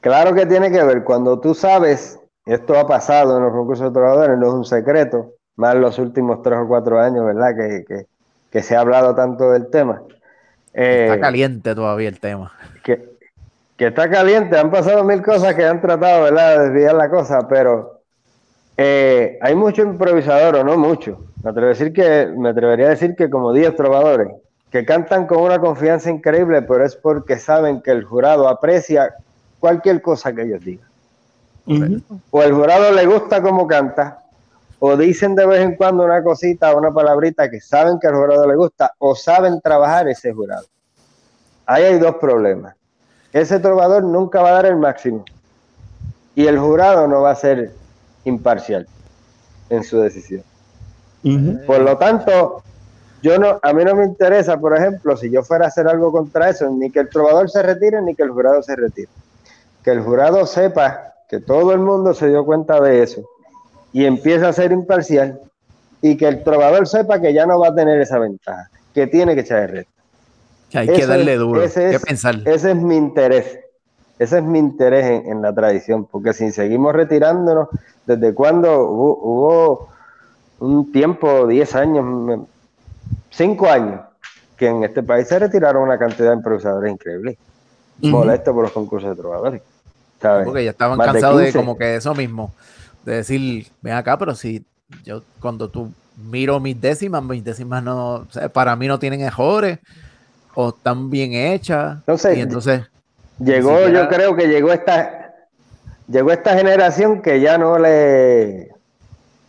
[0.00, 1.02] Claro que tiene que ver.
[1.04, 5.34] Cuando tú sabes, esto ha pasado en los concursos de trovadores, no es un secreto,
[5.56, 7.54] más los últimos tres o cuatro años, ¿verdad?
[7.56, 8.06] Que,
[8.50, 10.02] que se ha hablado tanto del tema
[10.78, 12.52] está eh, caliente todavía el tema.
[12.84, 13.18] Que,
[13.78, 16.58] está caliente, han pasado mil cosas que han tratado ¿verdad?
[16.58, 18.02] de desviar la cosa, pero
[18.76, 21.24] eh, hay mucho improvisador, o no mucho.
[21.42, 24.28] Me, atrevo a decir que, me atrevería a decir que como 10 trovadores,
[24.70, 29.14] que cantan con una confianza increíble, pero es porque saben que el jurado aprecia
[29.58, 30.88] cualquier cosa que ellos digan.
[32.30, 34.20] O el jurado le gusta cómo canta,
[34.80, 38.14] o dicen de vez en cuando una cosita o una palabrita que saben que al
[38.14, 40.66] jurado le gusta o saben trabajar ese jurado.
[41.66, 42.74] Ahí hay dos problemas.
[43.32, 45.24] Ese trovador nunca va a dar el máximo
[46.34, 47.72] y el jurado no va a ser
[48.24, 48.86] imparcial
[49.68, 50.42] en su decisión.
[51.66, 52.62] Por lo tanto,
[53.20, 56.12] yo no, a mí no me interesa, por ejemplo, si yo fuera a hacer algo
[56.12, 59.08] contra eso, ni que el trovador se retire ni que el jurado se retire.
[59.82, 63.28] Que el jurado sepa que todo el mundo se dio cuenta de eso
[63.92, 65.40] y empieza a ser imparcial
[66.00, 69.34] y que el trovador sepa que ya no va a tener esa ventaja, que tiene
[69.34, 70.02] que echar de recta.
[70.74, 72.36] hay que darle duro, ese es, pensar.
[72.44, 73.58] Ese es mi interés,
[74.18, 77.68] ese es mi interés en, la tradición, porque si seguimos retirándonos,
[78.06, 79.88] ¿desde cuando hubo,
[80.60, 82.40] un tiempo, 10 años,
[83.30, 84.00] 5 años,
[84.56, 87.38] que en este país se retiraron una cantidad de improvisadores increíble?
[88.00, 89.62] molesto por los concursos de trovadores.
[90.20, 92.52] Porque ya estaban cansados de, como que eso mismo,
[93.08, 94.64] de decir, ven acá, pero si
[95.04, 95.90] yo cuando tú
[96.30, 99.78] miro mis décimas, mis décimas no, para mí no tienen errores
[100.54, 101.98] o están bien hechas.
[101.98, 102.82] Entonces, y entonces
[103.38, 105.34] llegó, yo creo que llegó esta,
[106.06, 108.72] llegó esta generación que ya no le,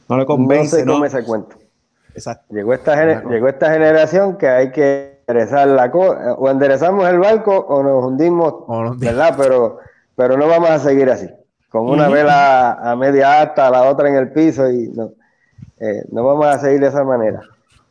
[0.08, 1.58] no le convence, no se ese cuento.
[2.14, 2.54] Exacto.
[2.54, 7.56] Llegó esta, llegó esta generación que hay que enderezar la cosa, o enderezamos el barco
[7.58, 9.36] o nos hundimos, ¿verdad?
[9.38, 9.80] Pero,
[10.16, 11.30] pero no vamos a seguir así,
[11.70, 15.12] con una vela a media alta, la otra en el piso y no,
[15.80, 17.42] eh, no vamos a seguir de esa manera.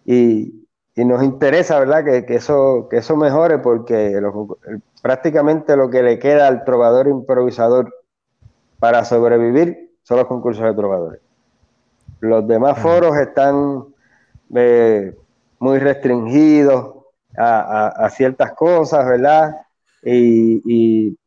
[0.05, 0.55] Y,
[0.97, 2.05] nos interesa, ¿verdad?
[2.05, 4.21] Que, que, eso, que eso mejore porque
[5.01, 7.95] prácticamente lo que le queda al trovador improvisador
[8.81, 11.21] para sobrevivir son los concursos de trovadores.
[12.21, 13.85] Los demás foros están
[14.55, 15.15] eh,
[15.61, 16.95] muy restringidos
[17.37, 19.55] a, ciertas cosas, ¿verdad?
[20.03, 21.18] Y, y,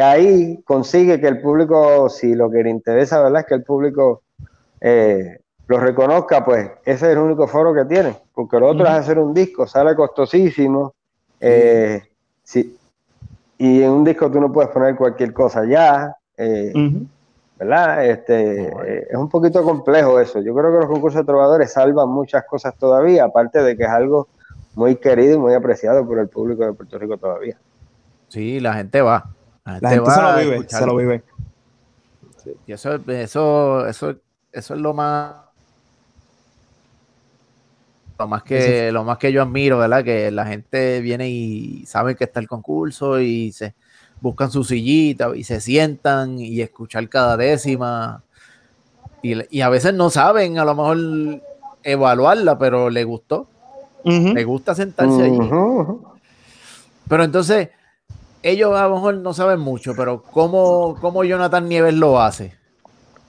[0.00, 3.40] ahí consigue que el público, si lo que le interesa, ¿verdad?
[3.40, 4.22] Es que el público
[4.80, 8.92] eh, lo reconozca, pues ese es el único foro que tiene, porque lo otro es
[8.92, 10.94] hacer un disco, sale costosísimo.
[11.40, 12.02] Eh,
[13.58, 16.16] y en un disco tú no puedes poner cualquier cosa ya.
[17.56, 18.04] ¿verdad?
[18.04, 20.40] Este, eh, es un poquito complejo eso.
[20.40, 23.88] Yo creo que los concursos de trovadores salvan muchas cosas todavía, aparte de que es
[23.88, 24.28] algo
[24.74, 27.56] muy querido y muy apreciado por el público de Puerto Rico todavía.
[28.34, 29.30] Sí, la gente va.
[29.64, 31.22] La gente, se lo vive, se lo vive.
[32.66, 34.16] Y eso, eso, eso,
[34.50, 35.36] eso es lo más
[38.18, 40.02] lo más que lo más que yo admiro, ¿verdad?
[40.02, 43.74] Que la gente viene y sabe que está el concurso y se
[44.20, 48.24] buscan su sillita y se sientan y escuchar cada décima.
[49.22, 51.40] Y, a veces no saben a lo mejor
[51.84, 53.46] evaluarla, pero le gustó.
[54.02, 55.38] Le gusta sentarse allí.
[57.08, 57.70] Pero entonces,
[58.44, 62.54] ellos a lo mejor no saben mucho, pero ¿cómo, cómo Jonathan Nieves lo hace?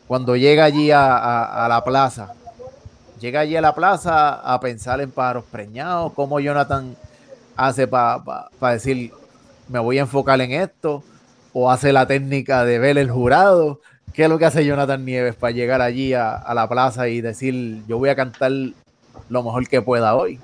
[0.07, 2.33] Cuando llega allí a, la plaza.
[3.19, 6.11] Llega allí a la plaza a pensar en pájaros preñados.
[6.13, 6.95] ¿Cómo Jonathan
[7.55, 9.13] hace para decir,
[9.69, 11.01] me voy a enfocar en esto,
[11.53, 13.79] o hace la técnica de ver el jurado.
[14.13, 17.83] ¿Qué es lo que hace Jonathan Nieves para llegar allí a, la plaza y decir,
[17.87, 18.51] yo voy a cantar
[19.29, 20.39] lo mejor que pueda hoy?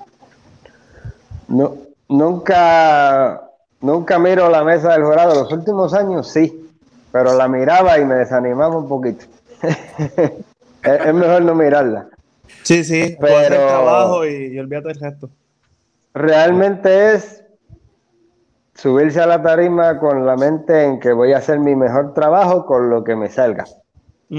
[1.48, 1.74] No,
[2.08, 3.42] nunca,
[3.82, 5.34] nunca miro la mesa del jurado.
[5.34, 6.70] Los últimos años sí,
[7.12, 9.26] pero la miraba y me desanimaba un poquito.
[10.82, 12.08] es, mejor no mirarla.
[12.62, 15.30] Sí, sí, pero hacer trabajo y, y olvídate del gesto.
[16.14, 17.42] Realmente es
[18.74, 22.66] subirse a la tarima con la mente en que voy a hacer mi mejor trabajo
[22.66, 23.64] con lo que me salga.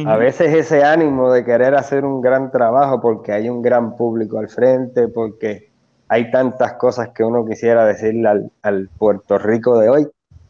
[0.07, 4.39] A veces ese ánimo de querer hacer un gran trabajo porque hay un gran público
[4.39, 5.71] al frente, porque
[6.13, 10.07] hay tantas cosas que uno quisiera decirle al, Puerto Rico de hoy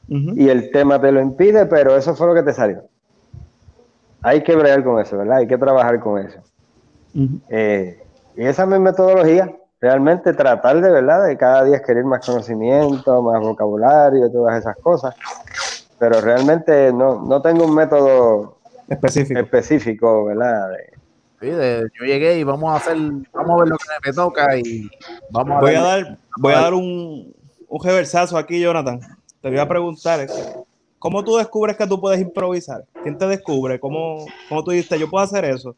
[0.10, 2.84] y el tema te lo impide, pero eso fue lo que te salió.
[4.21, 5.38] Hay que bregar con eso, ¿verdad?
[5.38, 6.39] Hay que trabajar con eso.
[7.47, 7.97] Eh,
[8.36, 13.21] y esa es mi metodología realmente tratar de verdad de cada día adquirir más conocimiento,
[13.21, 15.15] más vocabulario, todas esas cosas.
[15.97, 18.58] Pero realmente no, no tengo un método
[18.89, 20.71] específico, específico ¿verdad?
[21.51, 22.97] Yo llegué y vamos a hacer,
[23.34, 24.89] vamos a ver lo que me toca y
[25.29, 27.34] vamos a voy a dar, voy a dar un,
[27.67, 28.99] un reversazo aquí, Jonathan.
[29.41, 30.27] Te voy a preguntar,
[30.99, 32.86] ¿cómo tú descubres que tú puedes improvisar?
[33.01, 33.79] ¿Quién te descubre?
[33.79, 35.75] ¿Cómo, cómo tú dices, yo puedo hacer eso?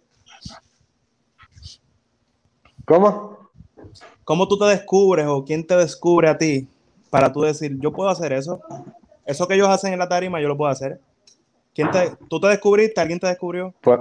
[2.85, 3.49] ¿Cómo?
[4.23, 6.67] ¿Cómo tú te descubres o quién te descubre a ti
[7.09, 8.59] para tú decir, yo puedo hacer eso?
[9.25, 10.99] Eso que ellos hacen en la tarima, yo lo puedo hacer.
[11.73, 13.01] ¿Quién te, ¿Tú te descubriste?
[13.01, 13.73] ¿Alguien te descubrió?
[13.81, 13.99] Pues,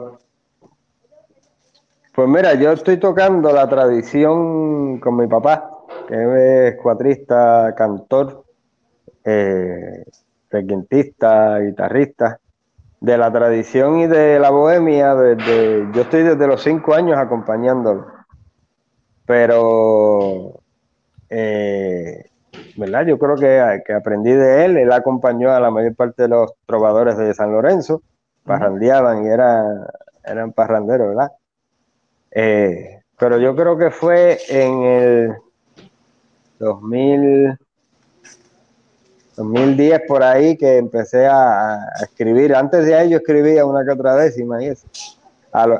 [2.15, 5.71] pues mira, yo estoy tocando la tradición con mi papá,
[6.09, 8.45] que es cuatrista, cantor,
[9.25, 10.05] eh,
[10.51, 12.39] requintista, guitarrista,
[13.01, 15.15] de la tradición y de la bohemia.
[15.15, 18.15] Desde, yo estoy desde los cinco años acompañándolo
[19.27, 20.61] pero,
[21.31, 22.31] eh,
[22.77, 23.07] ¿verdad?
[23.07, 24.77] Yo creo que, que, aprendí de él.
[24.77, 28.03] Él acompañó a la mayor parte de los trovadores de San Lorenzo,
[28.45, 29.65] parrandeaban y era,
[30.25, 31.33] eran parranderos, ¿verdad?
[32.35, 35.37] Eh, pero yo creo que fue en el
[36.59, 37.59] 2000,
[39.37, 42.55] 2010 por ahí que empecé a, escribir.
[42.55, 44.87] Antes de ahí yo escribía una que otra décima y eso.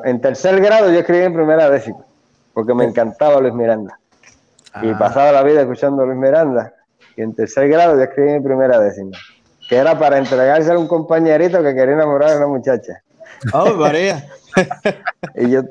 [0.05, 2.05] en tercer grado yo escribí en primera décima
[2.55, 3.99] porque me encantaba Luis Miranda.
[4.81, 4.99] Y ah.
[4.99, 6.73] pasaba la vida escuchando a Luis Miranda.
[7.17, 9.19] Y en tercer grado yo escribí mi primera décima,
[9.69, 13.03] que era para entregarse a un compañerito que quería enamorar a una muchacha.
[13.53, 14.25] Oh, María.
[15.35, 15.63] y, yo,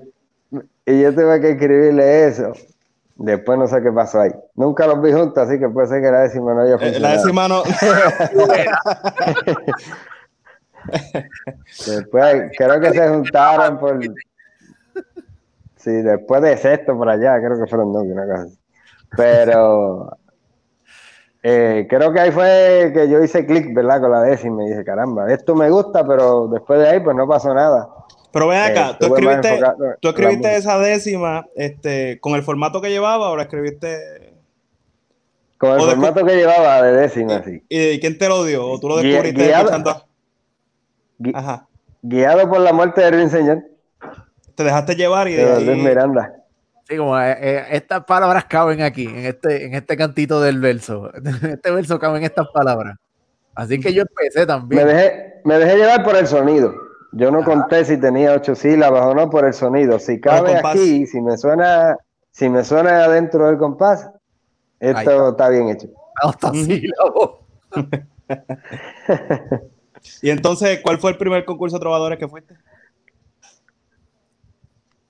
[0.86, 2.54] y yo tuve que escribirle eso.
[3.16, 4.32] Después no sé qué pasó ahí.
[4.56, 7.02] Nunca los vi juntos, así que puede ser que la décima no haya funcionado.
[7.02, 7.64] La décima no.
[11.86, 14.00] después creo que se juntaron por.
[15.76, 18.58] Sí, después de sexto por allá, creo que fueron dos, una cosa así.
[19.16, 20.18] Pero
[21.44, 24.02] eh, creo que ahí fue que yo hice clic, ¿verdad?
[24.02, 27.28] Con la décima y dije, caramba, esto me gusta, pero después de ahí pues no
[27.28, 27.90] pasó nada.
[28.34, 29.60] Pero ven acá, eh, tú escribiste,
[30.02, 34.34] tú escribiste esa décima este, con el formato que llevaba o la escribiste.
[35.60, 37.64] Con el formato que llevaba de décima, sí.
[37.70, 38.68] ¿Y quién te lo dio?
[38.68, 40.08] ¿O tú lo descubriste guiado, escuchando?
[41.36, 41.68] Ajá.
[42.02, 43.64] Guiado por la muerte de Erwin Señor.
[44.56, 46.34] Te dejaste llevar y de, Luis Miranda.
[46.90, 51.12] Sí, como eh, eh, estas palabras caben aquí, en este, en este cantito del verso.
[51.24, 52.98] En este verso caben estas palabras.
[53.54, 54.84] Así que yo empecé también.
[54.84, 56.74] Me dejé, me dejé llevar por el sonido.
[57.16, 60.00] Yo no conté si tenía ocho sílabas o no por el sonido.
[60.00, 61.98] Si cabe aquí, si me suena,
[62.32, 64.10] si me suena adentro del compás,
[64.80, 65.50] esto está.
[65.50, 65.90] bien hecho.
[70.22, 72.56] y entonces, ¿cuál fue el primer concurso de trovadores que fuiste?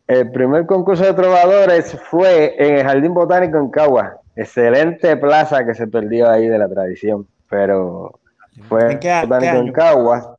[0.08, 4.20] El primer concurso de trovadores fue en el Jardín Botánico en Cagua.
[4.36, 8.20] Excelente plaza que se perdió ahí de la tradición, pero
[8.68, 10.33] fue ¿En qué, Botánico en Cagua.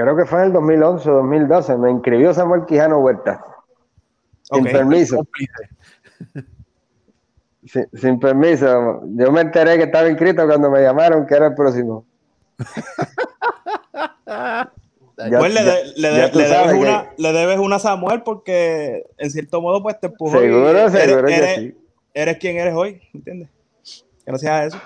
[0.00, 1.76] Creo que fue en el 2011 o 2012.
[1.76, 3.44] Me inscribió Samuel Quijano Huerta.
[4.42, 5.26] Sin permiso.
[7.92, 9.02] sin, permiso.
[9.04, 12.06] Yo me enteré que estaba inscrito cuando me llamaron que era el próximo.
[14.24, 16.12] pues le,
[17.32, 20.40] debes una, a Samuel porque en cierto modo pues te empujó.
[20.40, 21.78] Seguro, seguro eres, que sí.
[22.14, 23.50] Eres quien eres hoy, ¿entiendes?
[24.24, 24.80] Gracias a eso.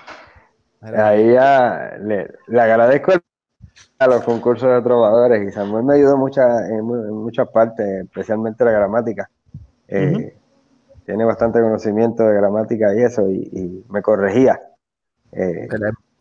[0.81, 3.23] Ahí ya le, le agradezco el
[3.99, 8.73] a los concursos de trovadores y Samuel me ayudó mucha, en, muchas partes, especialmente la
[8.73, 9.31] gramática.
[9.89, 10.37] Eh,
[11.05, 14.61] tiene bastante conocimiento de gramática y eso, y, me corregía.
[15.33, 15.69] Eh,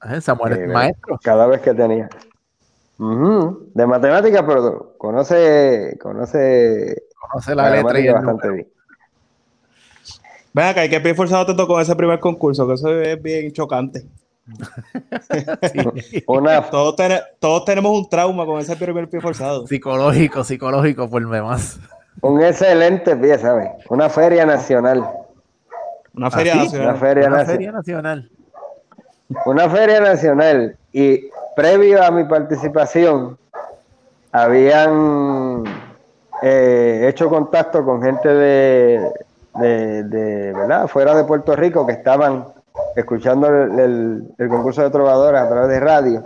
[0.10, 1.20] eh, Samuel es maestro.
[1.24, 2.10] Cada vez que tenía.
[2.98, 8.68] De matemática, pero conoce, conoce, conoce la, letra y bastante bien.
[10.54, 12.68] Ven acá, ¿y qué pie forzado te tocó ese primer concurso?
[12.68, 14.06] Que eso es bien chocante.
[17.40, 19.66] todos, tenemos un trauma con ese primer pie forzado.
[19.68, 21.80] Psicológico, psicológico, por demás.
[22.22, 23.70] Un excelente pie, ¿sabes?
[23.90, 25.10] Una feria nacional.
[26.14, 26.88] Una feria ¿Ah, nacional.
[26.88, 27.30] Una feria,
[27.72, 28.30] nacional.
[29.46, 30.78] Una feria nacional.
[30.92, 33.40] Y previo a mi participación,
[34.32, 35.64] habían
[36.42, 39.12] eh, hecho contacto con gente de,
[39.56, 40.88] de, de, ¿verdad?
[40.88, 42.53] Fuera de Puerto Rico que estaban
[42.96, 46.24] escuchando el, concurso de trovadores a través de radio.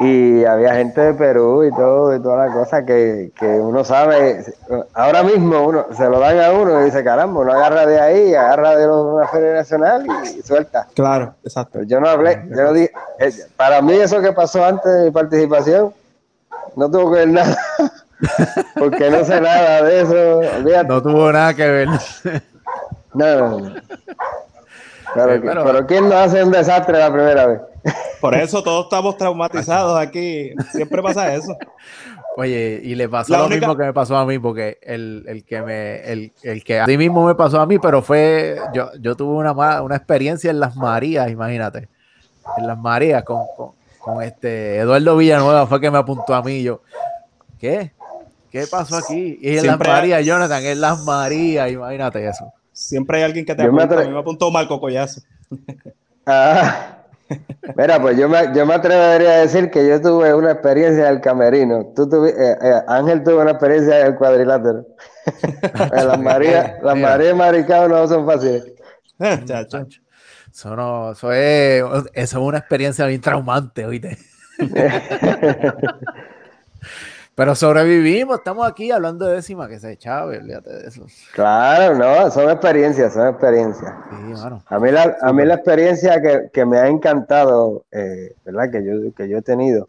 [0.00, 4.44] Y había gente de Perú y todo y toda la cosa que, uno sabe
[4.94, 8.34] ahora mismo uno se lo dan a uno y dice caramba uno agarra de ahí
[8.34, 11.82] agarra de una feria nacional y, suelta claro exacto.
[11.82, 15.10] Yo no hablé yo no dije eh, para mí eso que pasó antes de mi
[15.10, 15.92] participación
[16.76, 17.58] no tuvo que ver nada
[18.78, 20.40] porque no sé nada de eso
[20.86, 21.88] no tuvo nada que ver.
[23.14, 23.74] No, no.
[25.14, 27.60] Pero, ¿quién no hace un desastre la primera vez?
[28.20, 30.52] Por eso todos estamos traumatizados aquí.
[30.72, 31.56] Siempre pasa eso.
[32.36, 36.04] Oye, y le pasó lo mismo que me pasó a mí, porque el, que me,
[36.04, 39.82] el, que a ti mismo me pasó a mí, pero fue, yo, yo tuve una,
[39.82, 41.88] una experiencia en las Marías, imagínate.
[42.56, 43.44] En las Marías con,
[44.22, 46.62] este Eduardo Villanueva fue que me apuntó a mí.
[46.62, 46.80] Yo,
[47.58, 47.92] ¿qué?
[48.50, 49.38] ¿Qué pasó aquí?
[49.42, 52.52] Y en las Marías, Jonathan, en las Marías, imagínate eso.
[52.78, 54.00] Siempre hay alguien que te apunta.
[54.00, 55.20] A mí me apuntó Marco Collazo.
[56.30, 57.04] Ah,
[57.74, 61.22] mira, pues yo me, yo me atrevería a decir que yo tuve una experiencia del
[61.22, 61.90] camerino.
[61.96, 64.84] Tú tuve, eh, eh, Ángel tuvo una experiencia del cuadrilátero.
[65.90, 68.74] las Marías las María Maricao no son fáciles.
[69.46, 69.86] Chacho.
[70.52, 74.18] Eso, no, eso, es, eso es una experiencia bien traumante, oíste.
[77.38, 81.06] Pero sobrevivimos, estamos aquí hablando de décima que se echaba, olvídate de eso.
[81.32, 83.92] Claro, no, son experiencias, son experiencias.
[84.66, 86.20] a, mí la, a mí la experiencia
[86.52, 88.72] que, me ha encantado, eh, ¿verdad?
[88.72, 89.86] Que yo, que yo he tenido,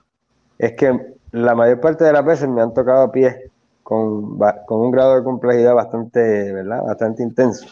[0.59, 3.36] es que la mayor parte de las veces me han tocado pies
[3.82, 6.84] con, con un grado de complejidad bastante, ¿verdad?
[6.84, 7.65] Bastante intenso.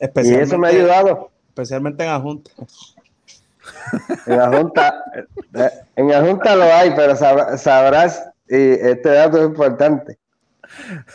[0.00, 1.30] Y eso me ha ayudado.
[1.50, 2.50] Especialmente en la Junta.
[4.26, 5.04] En la Junta,
[5.54, 10.18] eh, en la Junta lo hay, pero sabrás y este dato es importante.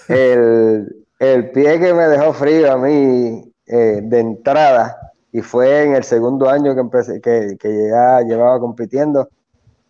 [0.07, 4.97] El, pie que me dejó frío a mí eh, de entrada,
[5.31, 9.29] y fue en el segundo año que empecé, que, que ya llevaba compitiendo,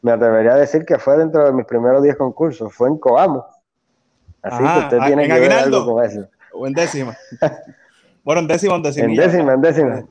[0.02, 3.46] me atrevería a decir que fue dentro de mis primeros 10 concursos, fue en Coamo.
[4.41, 6.28] Así que usted tiene que ver algo con eso.
[6.54, 7.16] O en décima.
[8.24, 9.06] Bueno, en décima, en décima.
[9.06, 10.06] En décima, en décima.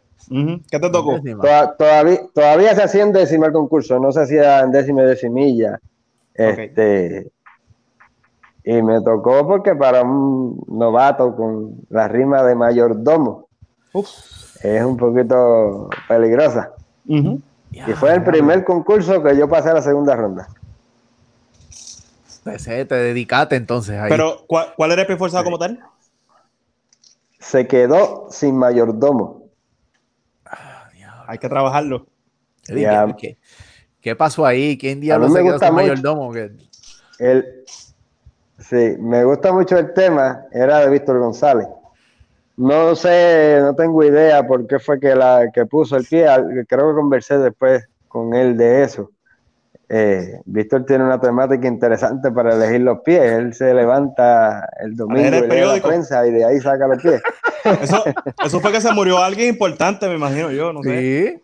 [0.70, 1.20] ¿Qué te tocó?
[1.76, 5.80] todavía, todavía se hacía en décima el concurso, no se hacía en décima y decimilla.
[6.34, 7.30] Este,
[8.64, 13.48] Y me tocó porque para un novato con la rima de mayordomo
[14.62, 16.72] es un poquito peligrosa.
[17.06, 20.48] Y fue el primer concurso que yo pasé a la segunda ronda.
[22.42, 24.10] Pues, eh, te dedicaste entonces ahí.
[24.10, 25.80] Pero, ¿cuál, era el pie forzado como tal?
[27.38, 29.48] Se quedó sin mayordomo.
[30.44, 30.90] Ah,
[31.26, 32.06] Hay que trabajarlo.
[34.04, 34.76] ¿Qué, pasó ahí?
[34.76, 36.30] ¿Quién diablos se quedó sin mayordomo?
[37.18, 37.64] El,
[38.58, 40.44] sí, me gusta mucho el tema.
[40.52, 41.66] Era de Víctor González.
[42.58, 46.26] No sé, no tengo idea por qué fue que, la, que puso el pie.
[46.68, 49.10] Creo que conversé después con él de eso.
[49.88, 53.22] Eh, Víctor tiene una temática interesante para elegir los pies.
[53.22, 57.22] Él se levanta el domingo y lee la prensa y de ahí saca los pies.
[58.44, 61.42] Eso, fue que se murió alguien importante, me imagino yo, no sé.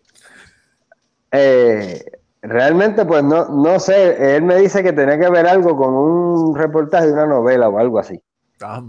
[1.31, 4.35] Eh, realmente, pues no, no sé.
[4.35, 7.79] Él me dice que tenía que ver algo con un reportaje de una novela o
[7.79, 8.21] algo así.
[8.61, 8.81] Ah,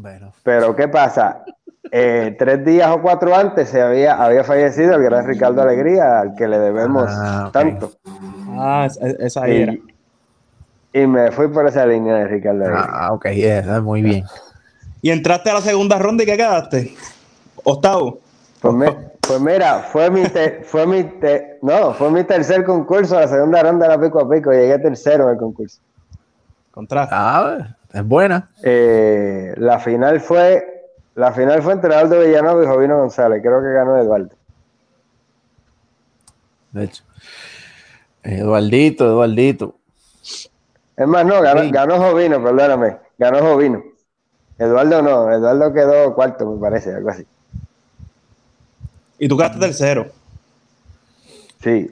[0.43, 1.45] Pero ¿qué pasa?
[1.91, 6.35] Eh, tres días o cuatro antes se había, había fallecido el gran Ricardo Alegría, al
[6.35, 7.93] que le debemos ah, tanto.
[8.51, 8.89] Ah,
[9.19, 9.75] esa y, era.
[10.95, 12.87] Y me fui por esa línea de Ricardo Alegría.
[12.89, 14.25] Ah, ok, yeah, muy bien.
[15.01, 16.95] ¿Y entraste a la segunda ronda y qué quedaste?
[17.65, 18.21] Octavo.
[18.61, 18.95] Pues,
[19.39, 20.25] pues mira, fue mi,
[20.63, 21.11] fue mi
[21.63, 25.31] no, fue mi tercer concurso, la segunda ronda era pico a pico, llegué tercero en
[25.31, 25.81] el concurso.
[26.71, 27.09] Contra.
[27.11, 28.51] Ah, es buena.
[28.63, 33.41] Eh, la final fue la final fue entre Aldo Villanova y Jovino González.
[33.43, 34.35] Creo que ganó Eduardo.
[36.73, 37.03] De hecho.
[38.23, 39.77] Eduardito, Eduardito.
[40.95, 42.99] Es más, no, ganó, ganó Jovino, perdóname.
[43.17, 43.83] Ganó Jovino.
[44.59, 47.27] Eduardo no, Eduardo quedó cuarto, me parece, algo así.
[49.23, 50.07] ¿Y tú quedaste tercero?
[51.63, 51.89] Sí,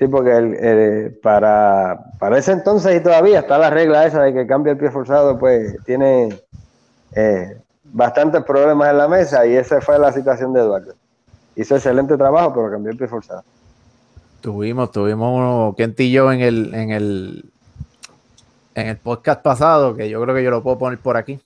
[0.00, 4.72] sí, porque para, para ese entonces y todavía está la regla esa de que cambia
[4.72, 6.36] el pie forzado, pues tiene
[7.12, 10.94] eh, bastantes problemas en la mesa y esa fue la situación de Eduardo.
[11.54, 13.44] Hizo excelente trabajo, pero cambió el pie forzado.
[14.40, 17.44] Tuvimos, tuvimos uno, Kent y yo en el, en el,
[18.74, 21.38] en el podcast pasado, que yo creo que yo lo puedo poner por aquí,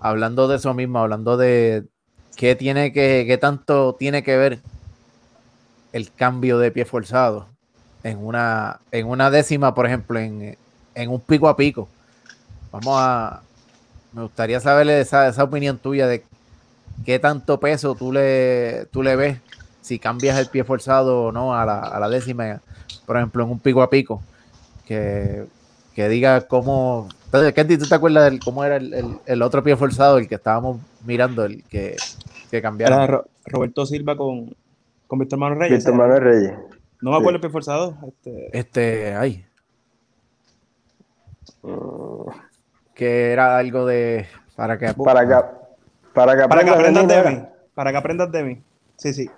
[0.00, 1.84] hablando de eso mismo, hablando de
[2.38, 4.60] qué tiene que, qué tanto tiene que ver
[5.92, 7.48] el cambio de pie forzado
[8.04, 10.56] en una, en una décima, por ejemplo, en,
[10.94, 11.88] en un pico a pico.
[12.70, 13.42] Vamos a,
[14.12, 16.24] me gustaría saberle esa, esa opinión tuya de
[17.04, 19.38] qué tanto peso tú le, tú le ves
[19.80, 22.60] si cambias el pie forzado o no a la, a la décima,
[23.04, 24.22] por ejemplo, en un pico a pico,
[24.86, 25.44] que,
[25.92, 27.08] que diga cómo...
[27.54, 30.78] Kenty, ¿tú te acuerdas de cómo era el, el, otro pie forzado, el que estábamos
[31.04, 31.96] mirando, el que,
[32.50, 33.22] que cambiaron?
[33.44, 34.54] Roberto Silva con,
[35.06, 35.78] con Víctor Manuel Reyes.
[35.78, 36.52] Víctor Manuel Reyes.
[37.00, 37.96] No me acuerdo el pie forzado.
[38.06, 39.44] Este, este ay.
[41.62, 42.48] Mm
[42.98, 44.26] que era algo de
[44.56, 45.34] para que para que
[46.12, 48.62] para que, aprendas de, mí, para que aprendas de mí.
[48.96, 49.30] Sí, sí.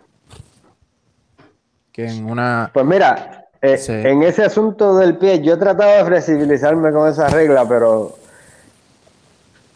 [1.92, 6.04] Que en una Pues mira, eh, en ese asunto del pie yo he tratado de
[6.04, 8.16] flexibilizarme con esa regla, pero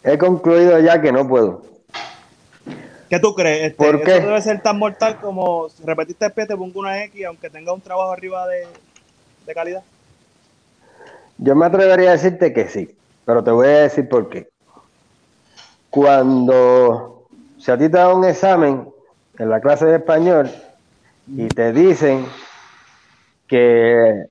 [0.02, 1.62] he concluido ya que no puedo.
[3.08, 3.72] ¿Qué tú crees?
[3.72, 4.20] Este, ¿Por qué?
[4.20, 7.72] debe ser tan mortal como si repetiste el pie, te pongo una X, aunque tenga
[7.72, 8.66] un trabajo arriba de,
[9.46, 9.82] de calidad.
[11.38, 12.96] Yo me atrevería a decirte que sí.
[13.24, 14.48] Pero te voy a decir por qué.
[15.90, 17.26] Cuando,
[17.58, 18.88] si a ti te da un examen
[19.38, 20.50] en la clase de español
[21.28, 22.26] y te dicen
[23.46, 24.26] que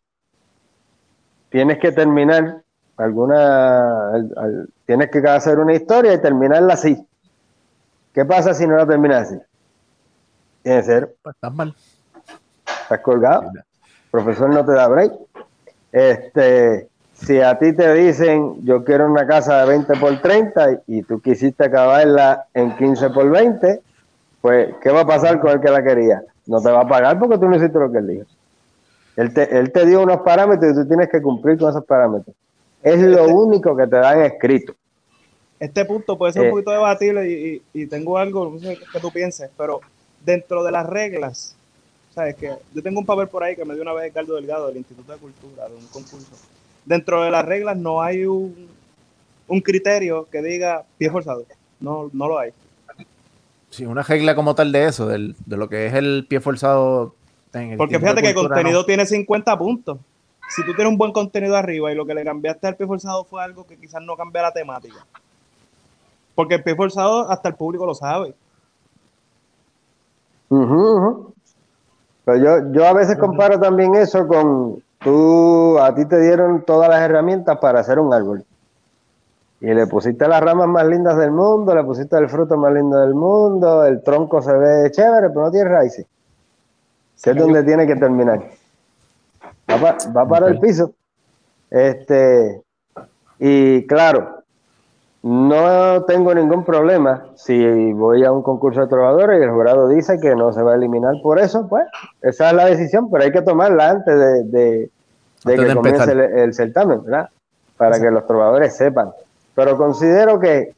[1.49, 2.64] tienes que terminar
[2.97, 4.11] alguna,
[4.86, 7.05] tienes que hacer una historia y terminarla así.
[8.14, 9.39] ¿Qué pasa si no la terminas así?
[10.61, 11.09] Tiene cero.
[11.22, 11.76] Pues estás mal.
[12.84, 13.51] Estás colgado.
[13.53, 13.64] El
[14.11, 15.14] profesor no te da break.
[15.91, 21.03] Este, si a ti te dicen, yo quiero una casa de 20 por 30 y
[21.03, 23.82] tú quisiste acabarla en 15 por 20,
[24.41, 26.24] pues, ¿qué va a pasar con el que la quería?
[26.45, 28.26] No te va a pagar porque tú no hiciste lo que él dijo.
[29.16, 32.36] Él te, él te dio unos parámetros y tú tienes que cumplir con esos parámetros.
[32.82, 34.74] Es lo este único que te dan escrito.
[35.59, 39.11] Este punto puede ser un eh, poquito debatible y, tengo algo, no sé qué tú
[39.11, 39.80] pienses, pero
[40.26, 41.55] dentro de las reglas,
[42.14, 42.36] ¿sabes?
[42.36, 44.78] Que yo tengo un papel por ahí que me dio una vez Ricardo Delgado del
[44.78, 46.36] Instituto de Cultura, de un concurso
[46.86, 48.70] dentro de las reglas no hay un,
[49.64, 51.45] criterio que diga pie forzado.
[51.80, 52.51] No, no lo hay.
[53.70, 57.16] Sí, una regla como tal de eso, de lo que es el pie forzado.
[57.78, 59.99] Porque fíjate que el contenido tiene 50 puntos.
[60.49, 63.24] Si tú tienes un buen contenido arriba y lo que le cambiaste al pie forzado
[63.24, 65.06] fue algo que quizás no cambia la temática.
[66.36, 68.34] Porque el pie forzado hasta el público lo sabe.
[72.26, 76.89] Pero yo, yo a veces comparo también eso con tú, a ti te dieron todas
[76.89, 78.43] las herramientas para hacer un árbol.
[79.62, 82.99] Y le pusiste las ramas más lindas del mundo, le pusiste el fruto más lindo
[82.99, 86.06] del mundo, el tronco se ve chévere, pero no tiene raíces.
[87.24, 88.44] Que es donde tiene que terminar.
[89.70, 90.92] Va, para el piso.
[91.72, 92.62] Este,
[93.40, 94.44] y claro,
[95.24, 100.20] no tengo ningún problema si voy a un concurso de trovadores y el jurado dice
[100.22, 101.86] que no se va a eliminar por eso, pues
[102.22, 104.92] esa es la decisión, pero hay que tomarla antes de,
[105.46, 107.30] que comience el, certamen, ¿verdad?
[107.78, 109.12] Para que los trovadores sepan.
[109.56, 110.74] Pero considero que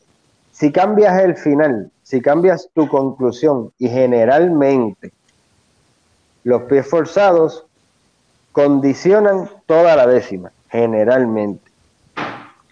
[0.51, 5.11] si cambias el final, si cambias tu conclusión y generalmente
[6.45, 7.65] los pies forzados
[8.51, 11.71] condicionan toda la décima, generalmente.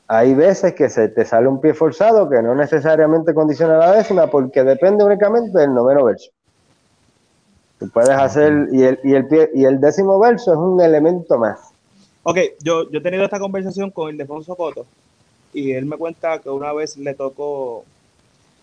[0.08, 4.28] Hay veces que se te sale un pie forzado que no necesariamente condiciona la décima
[4.28, 6.30] porque depende únicamente del noveno verso.
[7.80, 11.40] Tú puedes hacer, y el, y el, pie, y el décimo verso es un elemento
[11.40, 11.60] más.
[12.22, 14.86] Ok, yo, yo he tenido esta conversación con Ildefonso Coto
[15.52, 17.86] y él me cuenta que una vez le tocó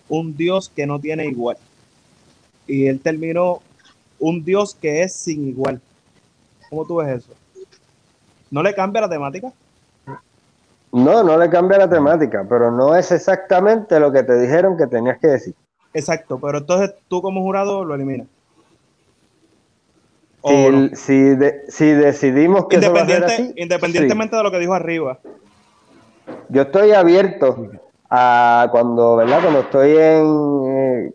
[0.09, 1.57] un Dios que no tiene igual.
[2.69, 3.61] Y él terminó
[4.21, 5.81] un Dios que es sin igual.
[6.69, 7.33] ¿Cómo tú ves eso?
[8.51, 9.53] ¿No le cambia la temática?
[10.93, 14.87] No, no le cambia la temática, pero no es exactamente lo que te dijeron que
[14.87, 15.55] tenías que decir.
[15.95, 18.27] Exacto, pero entonces tú como jurado lo eliminas.
[20.95, 21.37] Si,
[21.69, 25.19] si, decidimos que Independiente, independientemente de lo que dijo arriba.
[26.49, 27.69] Yo estoy abierto
[28.09, 29.41] a cuando, ¿verdad?
[29.43, 31.15] Cuando estoy en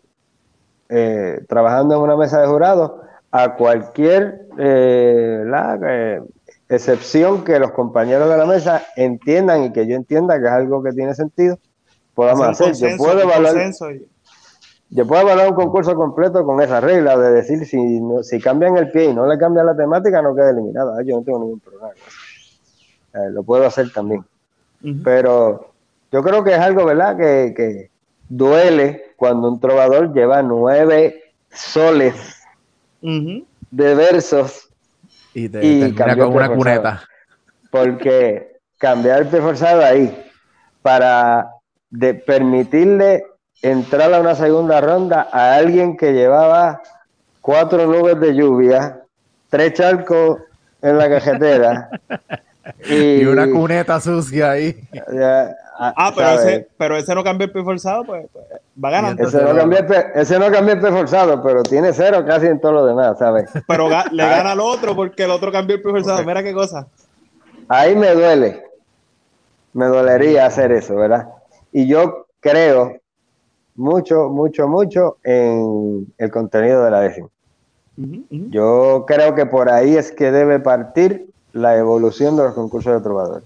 [0.89, 5.43] eh, trabajando en una mesa de jurado, a cualquier eh,
[5.87, 6.21] eh,
[6.69, 10.81] excepción que los compañeros de la mesa entiendan y que yo entienda que es algo
[10.81, 11.59] que tiene sentido,
[12.13, 12.73] podamos hacer.
[12.75, 13.71] yo puedo evaluar.
[14.91, 18.91] Yo puedo evaluar un concurso completo con esa regla de decir si, si cambian el
[18.91, 21.01] pie y no le cambian la temática, no queda eliminada.
[21.03, 21.89] Yo no tengo ningún problema.
[23.15, 24.23] Eh, lo puedo hacer también.
[25.03, 25.71] Pero
[26.11, 27.17] yo creo que es algo, ¿verdad?
[27.17, 27.89] Que, que
[28.29, 32.41] duele cuando un trovador lleva nueve soles
[33.01, 34.69] de versos
[35.33, 37.03] y, te, con una cuneta.
[37.69, 40.25] Porque cambiar el forzado ahí
[40.81, 41.49] para
[41.89, 43.25] de permitirle
[43.61, 46.81] entrar a una segunda ronda a alguien que llevaba
[47.41, 49.01] cuatro nubes de lluvia,
[49.49, 50.39] tres charcos
[50.81, 51.89] en la cajetera
[52.89, 54.79] y, una cuneta sucia ahí.
[55.77, 58.45] Ah, ah, pero ese, pero ese no cambió el pie forzado, pues, pues
[58.81, 59.27] va ganando.
[59.27, 62.47] Ese no, cambió el pie, ese no cambió el pie forzado, pero tiene cero casi
[62.47, 63.49] en todo lo demás, ¿sabes?
[63.67, 66.23] Pero le gana al otro porque el otro cambió el pie forzado.
[66.23, 66.87] Mira qué cosa.
[67.67, 68.63] Ahí me duele.
[69.73, 71.27] Me dolería hacer eso, ¿verdad?
[71.73, 72.93] Y yo creo
[73.75, 77.27] mucho, mucho, mucho en el contenido de la décima.
[77.97, 83.01] Yo creo que por ahí es que debe partir la evolución de los concursos de
[83.01, 83.43] trovadores.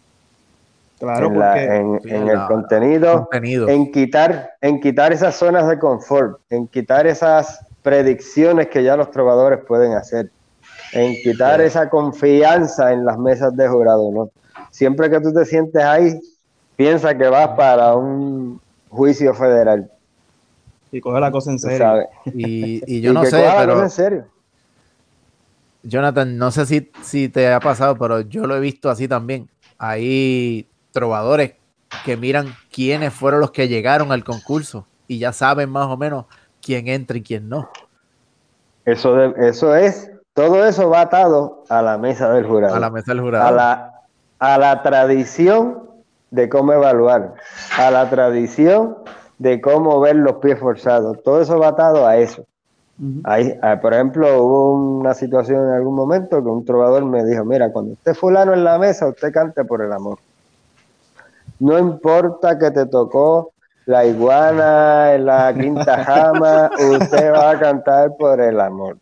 [0.99, 6.67] Claro, en, porque, en, el contenido, en quitar, en quitar esas zonas de confort, en
[6.67, 10.29] quitar esas predicciones que ya los trovadores pueden hacer,
[10.91, 14.29] en quitar esa confianza en las mesas de jurado, ¿no?
[14.71, 16.19] Siempre que tú te sientes ahí,
[16.75, 19.89] piensa que vas para un juicio federal.
[20.91, 22.09] Y coge la cosa en serio.
[22.25, 23.81] Y, yo no sé, pero...
[23.81, 24.25] En serio.
[25.81, 29.49] Jonathan, no sé si, si te ha pasado, pero yo lo he visto así también.
[29.77, 31.53] Hay trovadores
[32.05, 36.25] que miran quiénes fueron los que llegaron al concurso y ya saben más o menos
[36.61, 37.69] quién entra y quién no.
[38.85, 42.75] Eso, eso es, todo eso va atado a la mesa del jurado.
[42.75, 43.47] A la mesa del jurado.
[43.47, 43.93] A la,
[44.39, 45.89] a la tradición
[46.31, 47.33] de cómo evaluar,
[47.77, 48.97] a la tradición
[49.37, 51.21] de cómo ver los pies forzados.
[51.23, 52.45] Todo eso va atado a eso.
[53.23, 57.71] Ah, por ejemplo, hubo una situación en algún momento que un trovador me dijo, mira,
[57.71, 60.19] cuando esté fulano en la mesa, usted cante por el amor.
[61.59, 63.53] No importa que te tocó
[63.85, 68.97] la iguana en la quinta jama, usted va a cantar por el amor.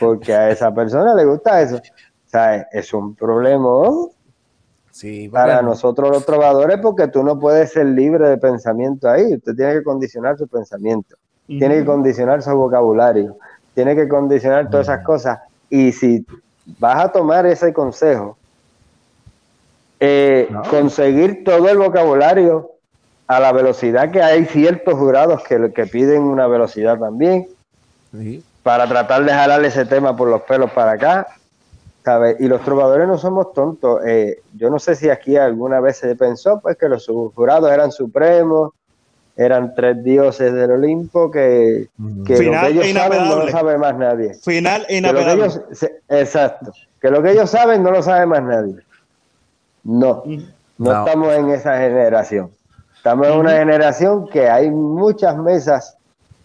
[0.00, 1.76] Porque a esa persona le gusta eso.
[1.76, 3.90] O sea, es un problema
[4.90, 9.34] sí, para nosotros los trovadores porque tú no puedes ser libre de pensamiento ahí.
[9.34, 13.36] Usted tiene que condicionar su pensamiento tiene que condicionar su vocabulario,
[13.74, 15.38] tiene que condicionar todas esas cosas.
[15.68, 16.24] Y si
[16.78, 18.36] vas a tomar ese consejo,
[20.04, 22.72] eh, conseguir todo el vocabulario
[23.28, 27.46] a la velocidad que hay ciertos jurados que, que piden una velocidad también,
[28.64, 31.28] para tratar de jalar ese tema por los pelos para acá.
[32.40, 34.00] Y los trovadores no somos tontos.
[34.04, 37.92] Eh, yo no sé si aquí alguna vez se pensó pues que los jurados eran
[37.92, 38.72] supremos
[39.36, 41.88] eran tres dioses del Olimpo que,
[42.26, 44.34] que lo que ellos saben no lo sabe más nadie.
[44.34, 44.84] Final
[46.08, 46.72] exacto.
[47.00, 48.74] Que lo que ellos saben no lo sabe más nadie.
[49.84, 50.22] No,
[50.78, 52.50] no, estamos en esa generación.
[52.96, 55.96] Estamos en una generación que hay muchas mesas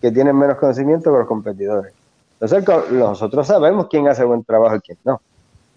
[0.01, 1.93] que tienen menos conocimiento que los competidores.
[2.39, 5.21] Entonces nosotros sabemos quién hace buen trabajo y quién no.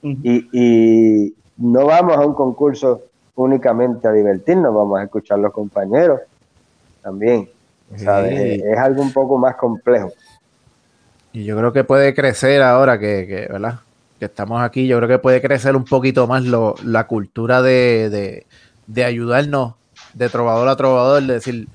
[0.02, 3.02] y, y no vamos a un concurso
[3.34, 6.20] únicamente a divertirnos, vamos a escuchar a los compañeros
[7.02, 7.48] también.
[7.94, 10.12] Es, algo un poco más complejo.
[11.32, 13.80] Y yo creo que puede crecer ahora que, ¿verdad?
[14.20, 18.46] Que estamos aquí, yo creo que puede crecer un poquito más lo, la cultura de,
[18.94, 19.74] ayudarnos
[20.12, 21.66] de trovador a trovador, de decir,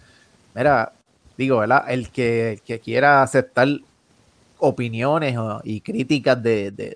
[0.54, 0.94] mira,
[1.38, 1.86] digo, ¿verdad?
[1.88, 3.68] El que, quiera aceptar
[4.60, 6.96] opiniones y críticas de,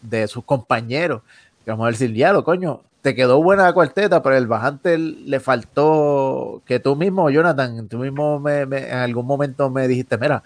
[0.00, 1.20] de, sus compañeros,
[1.62, 4.96] que vamos a decir, ya lo coño, te quedó buena la cuarteta, pero el bajante
[4.96, 10.42] le faltó que tú mismo, Jonathan, tú mismo me, en algún momento me dijiste, mira,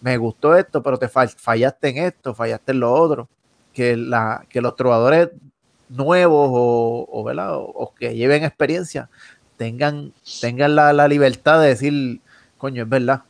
[0.00, 3.28] me gustó esto, pero te fallaste en esto, fallaste en lo otro.
[3.72, 5.30] Que, la, que los trovadores
[5.88, 9.08] nuevos o, o, que lleven experiencia
[9.56, 12.20] tengan, tengan la, la, libertad de decir,
[12.58, 13.22] coño, es verdad,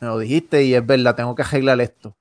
[0.00, 2.14] me lo dijiste y es verdad, tengo que arreglar esto.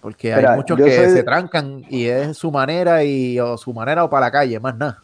[0.00, 4.10] Porque hay muchos que se trancan y es su manera y o su manera o
[4.10, 4.98] para la calle, más nada.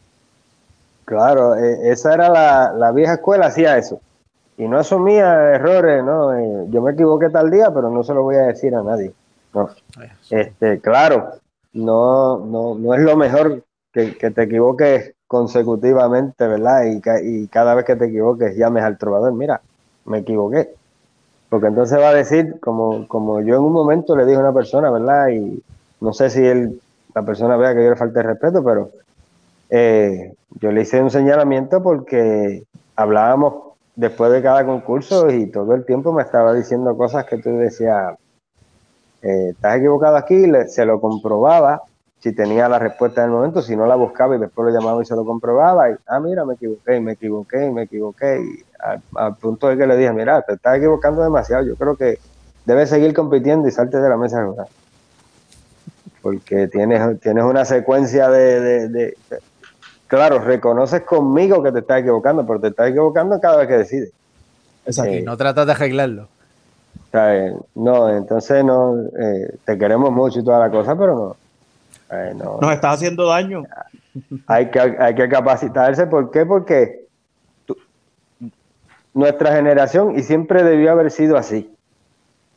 [1.05, 4.01] Claro, e, esa era la, la, vieja escuela, hacía eso.
[4.57, 6.37] Y no asumía errores, ¿no?
[6.37, 9.13] Eh, yo me equivoqué tal día, pero no se lo voy a decir a nadie.
[9.55, 9.71] No.
[10.31, 11.33] Este, claro,
[11.73, 16.85] no, no, no es lo mejor que, que te equivoques consecutivamente, ¿verdad?
[16.85, 19.61] Y, y cada vez que te equivoques llames al trovador, mira,
[20.07, 20.71] me equivoqué.
[21.49, 24.53] Porque entonces va a decir, como, como yo en un momento le dije a una
[24.53, 25.29] persona, ¿verdad?
[25.29, 25.63] Y
[26.01, 26.81] no sé si él,
[27.15, 28.91] la persona vea que yo le falta respeto, pero
[29.71, 32.65] eh, yo le hice un señalamiento porque
[32.97, 37.51] hablábamos después de cada concurso y todo el tiempo me estaba diciendo cosas que tú
[37.51, 38.17] decías,
[39.23, 41.83] eh, estás equivocado aquí, se lo comprobaba
[42.21, 45.01] si tenía la respuesta en el momento, si no la buscaba y después lo llamaba
[45.03, 48.65] y se lo comprobaba, y, ah, mira, me equivoqué, me equivoqué, me equivoqué, y
[49.17, 52.19] al, punto de que le dije, mira, te estás equivocando demasiado, yo creo que
[52.65, 54.53] debes seguir compitiendo y salte de la mesa de
[56.21, 59.17] Porque tienes, tienes una secuencia de,
[60.09, 64.13] Claro, reconoces conmigo que te estás equivocando, pero te estás equivocando cada vez que decides.
[64.87, 66.29] Exacto, y no tratas de arreglarlo.
[67.75, 71.37] No, entonces no, eh, te queremos mucho y toda la cosa, pero
[72.35, 73.65] no, nos está haciendo daño.
[74.49, 76.09] Hay que, hay que capacitarse.
[76.09, 76.45] ¿Por qué?
[76.45, 77.07] Porque
[79.15, 81.73] nuestra generación, y siempre debió haber sido así,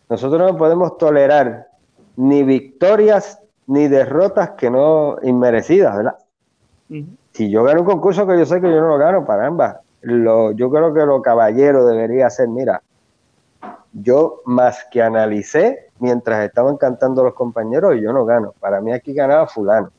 [0.09, 1.67] nosotros no podemos tolerar
[2.15, 6.15] ni victorias ni derrotas que no inmerecidas, ¿verdad?
[7.31, 9.77] Si yo gano un concurso que yo sé que yo no lo gano, para ambas,
[10.01, 12.81] lo, yo creo que lo caballero debería ser, mira,
[13.93, 18.53] yo más que analicé mientras estaban cantando los compañeros y yo no gano.
[18.59, 19.91] Para mí aquí ganaba fulano.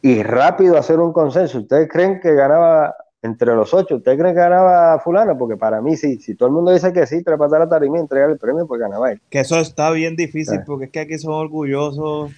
[0.00, 1.58] Y rápido hacer un consenso.
[1.58, 3.96] ¿Ustedes creen que ganaba entre los ocho?
[3.96, 5.36] ¿Ustedes creen que ganaba fulano?
[5.36, 6.18] Porque para mí sí.
[6.18, 8.80] Si todo el mundo dice que sí, trepar la tarima y entregar el premio, pues
[8.80, 9.20] ganaba él.
[9.30, 12.32] Que eso está bien difícil porque es que aquí son orgullosos.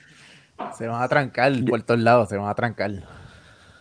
[0.77, 2.91] Se van a trancar por todos lados, se van a trancar.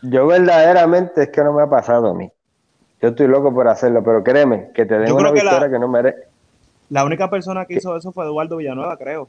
[0.01, 2.31] Yo verdaderamente es que no me ha pasado a mí.
[3.01, 6.32] Yo estoy loco por hacerlo, pero créeme, que te den una victoria que no merece
[6.89, 9.27] la única persona que hizo eso fue Eduardo Villanueva, creo.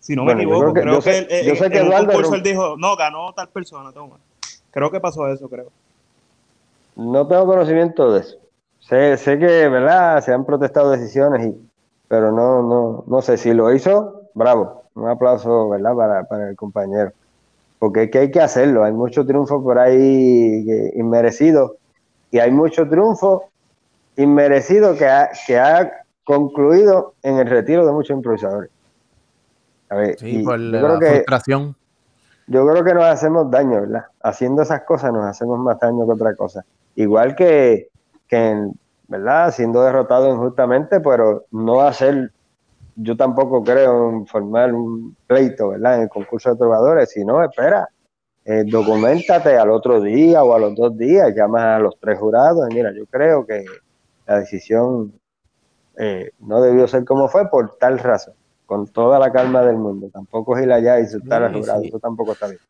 [0.00, 2.96] Si no me equivoco, creo que, él, yo sé que en Eduardo él dijo, no,
[2.96, 4.16] ganó tal persona, toma.
[4.70, 5.66] Creo que pasó eso, creo.
[6.94, 8.36] No tengo conocimiento de eso.
[8.78, 10.22] Sé, sé que, ¿verdad?
[10.22, 11.68] Se han protestado decisiones, y,
[12.06, 14.84] pero no, no, no sé si lo hizo, bravo.
[14.94, 15.94] Un aplauso, ¿verdad?
[15.94, 17.12] Para, para el compañero.
[17.78, 18.84] Porque es que hay que hacerlo.
[18.84, 21.76] Hay mucho triunfo por ahí inmerecido.
[22.30, 23.50] Y hay mucho triunfo
[24.16, 25.92] inmerecido que ha, que ha
[26.24, 28.70] concluido en el retiro de muchos improvisadores.
[29.88, 31.76] A ver, sí, por la creo que, frustración.
[32.48, 34.06] Yo creo que nos hacemos daño, ¿verdad?
[34.22, 36.64] Haciendo esas cosas nos hacemos más daño que otra cosa.
[36.96, 37.88] Igual que,
[38.28, 38.70] que
[39.08, 39.52] ¿verdad?
[39.52, 42.32] Siendo derrotado injustamente, pero no hacer,
[42.96, 45.96] yo tampoco creo en formar un pleito, ¿verdad?
[45.96, 47.88] En el concurso de trovadores, sino espera,
[48.44, 52.68] eh, documentate al otro día o a los dos días, llamas a los tres jurados,
[52.70, 53.64] y mira, yo creo que
[54.26, 55.12] la decisión
[55.96, 58.34] eh, no debió ser como fue por tal razón,
[58.66, 60.08] con toda la calma del mundo.
[60.12, 62.60] Tampoco ir allá y insultar al jurado, eso tampoco está bien.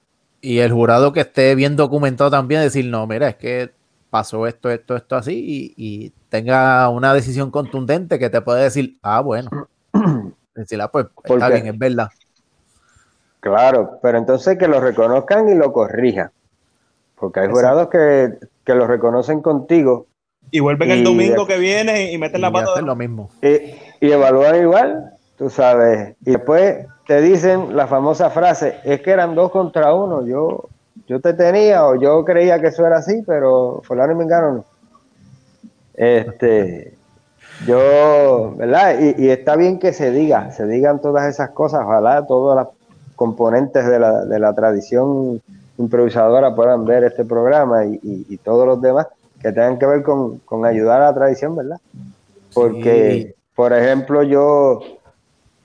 [0.41, 3.73] Y el jurado que esté bien documentado también, decir, no, mira, es que
[4.11, 9.21] pasó esto, esto, esto así, y, tenga una decisión contundente que te puede decir, ah,
[9.21, 9.49] bueno,
[10.55, 12.09] decir, ah, pues está bien, es verdad.
[13.41, 16.31] Claro, pero entonces que lo reconozcan y lo corrijan.
[17.15, 20.07] Porque hay jurados que, que lo reconocen contigo
[20.51, 22.81] Y vuelven el domingo que viene y meten la pata.
[22.81, 23.31] lo mismo.
[23.43, 26.15] Y, y evalúan igual, tú sabes.
[26.25, 30.69] Y después te dicen la famosa frase, es que eran dos contra uno, yo,
[31.07, 34.65] yo te tenía o yo creía que eso era así, pero fulano y mengano no.
[35.95, 36.95] Este,
[37.67, 38.99] yo, ¿verdad?
[39.01, 42.69] Y, está bien que se diga, se digan todas esas cosas, ojalá todas las
[43.15, 45.41] componentes de la, de la tradición
[45.79, 49.07] improvisadora puedan ver este programa y, todos los demás
[49.41, 51.79] que tengan que ver con, ayudar a la tradición, ¿verdad?
[52.53, 54.81] Porque, por ejemplo, yo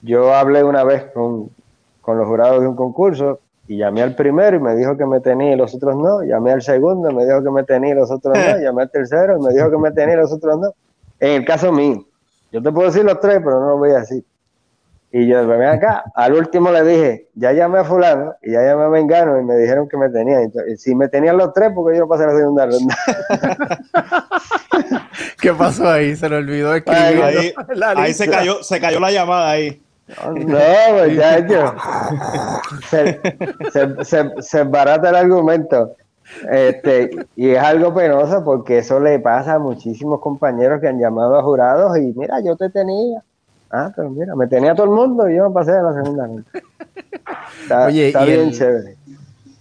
[0.01, 1.49] yo hablé una vez con,
[2.07, 5.53] los jurados de un concurso y llamé al primero y me dijo que me tenía
[5.53, 6.23] y los otros no.
[6.23, 8.59] Llamé al segundo y me dijo que me tenía y los otros no.
[8.61, 10.73] Llamé al tercero y me dijo que me tenía y los otros no.
[11.19, 12.03] En el caso mío,
[12.51, 14.25] yo te puedo decir los tres, pero no lo voy a decir.
[15.13, 18.85] Y yo, ven acá, al último le dije, ya llamé a fulano y ya llamé
[18.85, 20.43] a Mengano y me dijeron que me tenían.
[20.43, 22.97] Entonces, si me tenían los tres, porque yo no pasé la segunda ronda.
[25.41, 26.15] ¿Qué pasó ahí?
[26.15, 27.23] Se le olvidó escribir.
[27.23, 27.53] Ahí,
[27.97, 29.81] ahí se, cayó, se cayó la llamada ahí.
[30.25, 30.59] No,
[31.03, 31.73] muchachos.
[32.89, 33.19] Se,
[34.05, 35.95] se, se, barata el argumento.
[36.49, 41.37] Este, y es algo penoso porque eso le pasa a muchísimos compañeros que han llamado
[41.37, 43.21] a jurados y mira, yo te tenía.
[43.71, 46.27] Ah, pero mira, me tenía todo el mundo y yo me pasé a la segunda
[47.61, 48.97] Está, Oye, está bien chévere.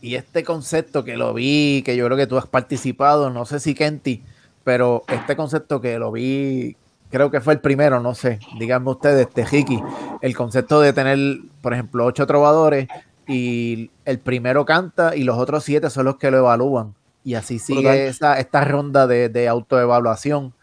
[0.01, 3.61] Y este concepto que lo vi, que yo creo que tú has participado, no sé
[3.61, 4.25] si Kenty,
[4.65, 6.77] pero este concepto que lo vi
[7.11, 9.83] creo que fue el primero, no sé, díganme ustedes, Tejiki,
[10.23, 11.19] el concepto de tener,
[11.61, 12.89] por ejemplo, ocho trovadores
[13.27, 16.95] y el primero canta y los otros siete son los que lo evalúan.
[17.23, 20.55] Y así sigue esa, esta ronda de, autoevaluación.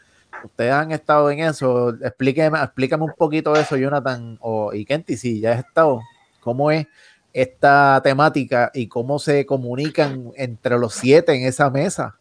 [0.43, 1.89] Ustedes han estado en eso.
[1.89, 6.01] Explíqueme, explícame un poquito de eso, Jonathan o, y Kenty, si ya has estado.
[6.41, 6.87] ¿Cómo es
[7.33, 12.15] esta temática y cómo se comunican entre los siete en esa mesa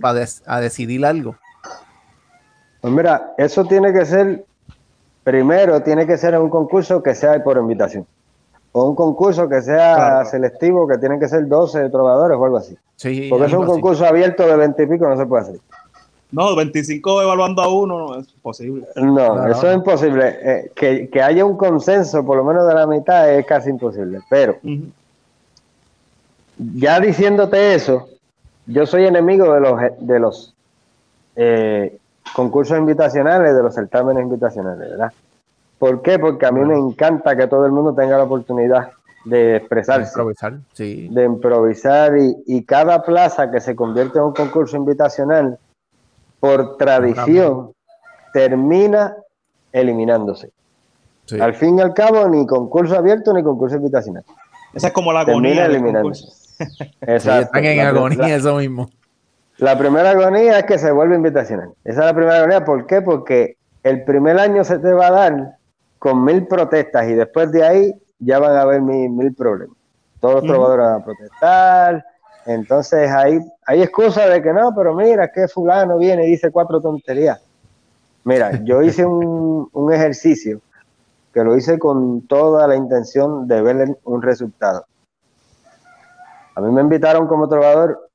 [0.00, 1.36] para a decidir algo?
[2.80, 4.44] Pues mira, eso tiene que ser,
[5.24, 8.06] primero tiene que ser un concurso que sea por invitación.
[8.72, 12.76] O un concurso que sea selectivo, que tienen que ser 12 trovadores o algo así.
[13.30, 15.60] Porque es un concurso abierto de 20 y pico, no se puede hacer.
[16.30, 18.86] No, 25 evaluando a uno no es posible.
[18.96, 20.36] No, eso es imposible.
[20.42, 24.20] Eh, que, haya un consenso, por lo menos de la mitad, es casi imposible.
[24.28, 24.58] Pero,
[26.58, 28.08] ya diciéndote eso,
[28.66, 30.54] yo soy enemigo de los, de los
[31.36, 31.96] eh,
[32.34, 35.12] concursos invitacionales, de los certámenes invitacionales, ¿verdad?
[35.78, 36.18] ¿Por qué?
[36.18, 38.90] Porque a mí me encanta que todo el mundo tenga la oportunidad
[39.24, 40.02] de expresarse.
[40.02, 41.08] De improvisar, sí.
[41.10, 42.12] De improvisar
[42.46, 45.58] y, cada plaza que se convierte en un concurso invitacional,
[46.40, 47.72] por tradición,
[48.32, 49.16] termina
[49.72, 50.50] eliminándose.
[51.40, 54.24] Al fin y al cabo, ni concurso abierto ni concurso invitacional.
[54.72, 55.54] Esa es como la agonía.
[55.54, 56.26] Termina eliminándose.
[57.00, 57.42] Exacto.
[57.42, 58.88] están en agonía eso mismo.
[59.58, 61.70] La primera agonía es que se vuelve invitacional.
[61.84, 62.64] Esa es la primera agonía.
[62.64, 63.02] ¿Por qué?
[63.02, 65.56] Porque el primer año se te va a dar
[65.98, 69.76] con mil protestas y después de ahí ya van a haber mil, problemas.
[70.20, 72.04] Todos los trovadores van a protestar.
[72.48, 76.80] Entonces hay, hay excusa de que no, pero mira, que fulano viene y dice cuatro
[76.80, 77.38] tonterías.
[78.24, 80.62] Mira, yo hice un, un ejercicio
[81.34, 84.86] que lo hice con toda la intención de ver un resultado.
[86.54, 88.08] A mí me invitaron como trovador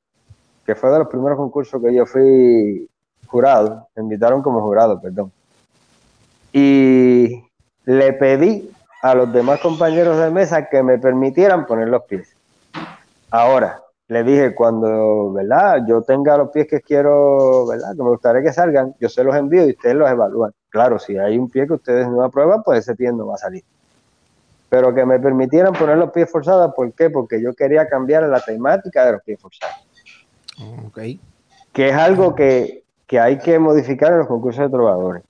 [0.65, 2.89] que fue de los primeros concursos que yo fui
[3.27, 5.31] jurado, me invitaron como jurado, perdón.
[6.51, 7.43] Y
[7.85, 8.71] le pedí
[9.03, 12.35] a los demás compañeros de mesa que me permitieran poner los pies.
[13.29, 15.85] Ahora, le dije, cuando, ¿verdad?
[15.87, 17.95] Yo tenga los pies que quiero, ¿verdad?
[17.95, 20.51] Que me gustaría que salgan, yo se los envío y ustedes los evalúan.
[20.69, 23.37] Claro, si hay un pie que ustedes no aprueban, pues ese pie no va a
[23.37, 23.63] salir.
[24.69, 27.09] Pero que me permitieran poner los pies forzados, ¿por qué?
[27.09, 29.87] Porque yo quería cambiar la temática de los pies forzados.
[31.71, 35.23] Que es algo que, hay que modificar en los concursos de trovadores.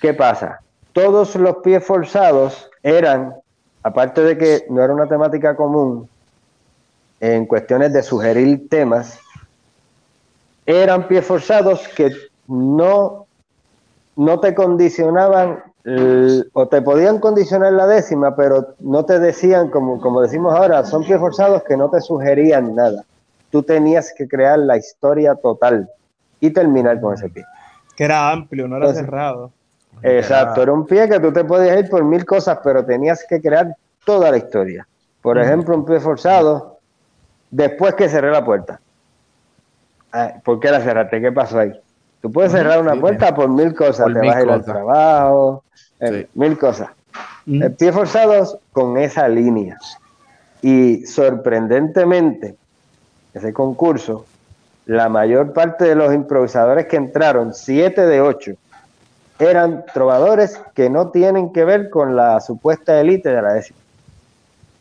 [0.00, 0.60] ¿Qué pasa?
[0.92, 3.34] Todos los pies forzados eran,
[3.82, 6.08] aparte de que no era una temática común
[7.20, 9.18] en cuestiones de sugerir temas,
[10.66, 12.12] eran pies forzados que
[12.46, 13.26] no,
[14.16, 15.62] no te condicionaban
[16.52, 21.02] o te podían condicionar la décima, pero no te decían, como, como decimos ahora, son
[21.04, 23.04] pies forzados que no te sugerían nada
[23.50, 25.88] tú tenías que crear la historia total
[26.40, 27.44] y terminar con ese pie.
[27.96, 29.52] Que era amplio, no era cerrado.
[30.02, 33.40] Exacto, era un pie que tú te podías ir por mil cosas, pero tenías que
[33.40, 34.86] crear toda la historia.
[35.20, 36.77] Por ejemplo, un pie forzado,
[37.50, 38.80] después que cerré la puerta.
[40.12, 41.20] Ah, ¿Por qué la cerraste?
[41.20, 41.72] ¿Qué pasó ahí?
[42.20, 45.62] Tú puedes cerrar una puerta por mil cosas, te vas a ir al trabajo,
[46.00, 46.90] eh, mil cosas.
[47.46, 49.78] El pie forzado con esa línea.
[50.60, 52.56] Y sorprendentemente,
[53.32, 54.26] ese concurso,
[54.86, 58.52] la mayor parte de los improvisadores que entraron, siete de ocho,
[59.38, 63.78] eran trovadores que no tienen que ver con la supuesta élite de la décima.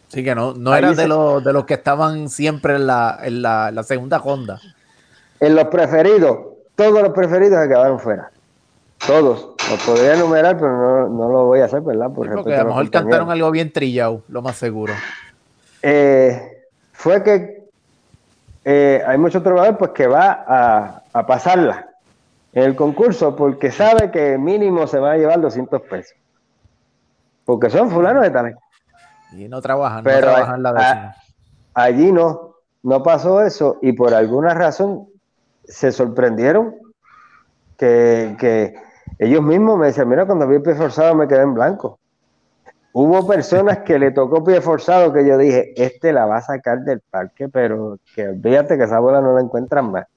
[0.07, 3.41] Sí, que no, no eran de, los, de los que estaban siempre en la, en
[3.41, 4.59] la, segunda ronda.
[5.39, 6.37] En los preferidos,
[6.75, 8.31] todos los preferidos acabaron fuera.
[9.05, 9.49] Todos.
[9.69, 12.09] Los podría enumerar, pero no, lo voy a hacer, ¿verdad?
[12.11, 14.93] Por porque a lo mejor cantaron algo bien trillado, lo más seguro.
[15.81, 17.65] Eh, fue que
[18.63, 21.87] eh, hay muchos trovadores pues, que va a, a pasarla
[22.53, 26.17] en el concurso porque sabe que mínimo se va a llevar 200 pesos.
[27.45, 28.59] Porque son fulanos de talento.
[29.37, 31.15] Y no trabajan, no trabajan la vecina.
[31.73, 35.07] Allí no, no pasó eso y por alguna razón
[35.63, 36.75] se sorprendieron
[37.77, 38.75] que,
[39.19, 41.99] ellos mismos me decían, mira, cuando vi el pie forzado me quedé en blanco.
[42.93, 46.79] Hubo personas que le tocó pie forzado que yo dije, este la va a sacar
[46.79, 50.07] del parque, pero que olvídate que esa bola no la encuentran más.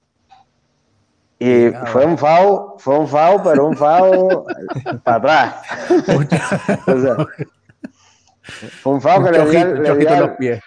[1.39, 4.47] Y fue un FAO, fue un FAO, pero un FAO
[5.05, 5.55] para atrás.
[8.51, 10.61] fue un FAO que le dio, los pies.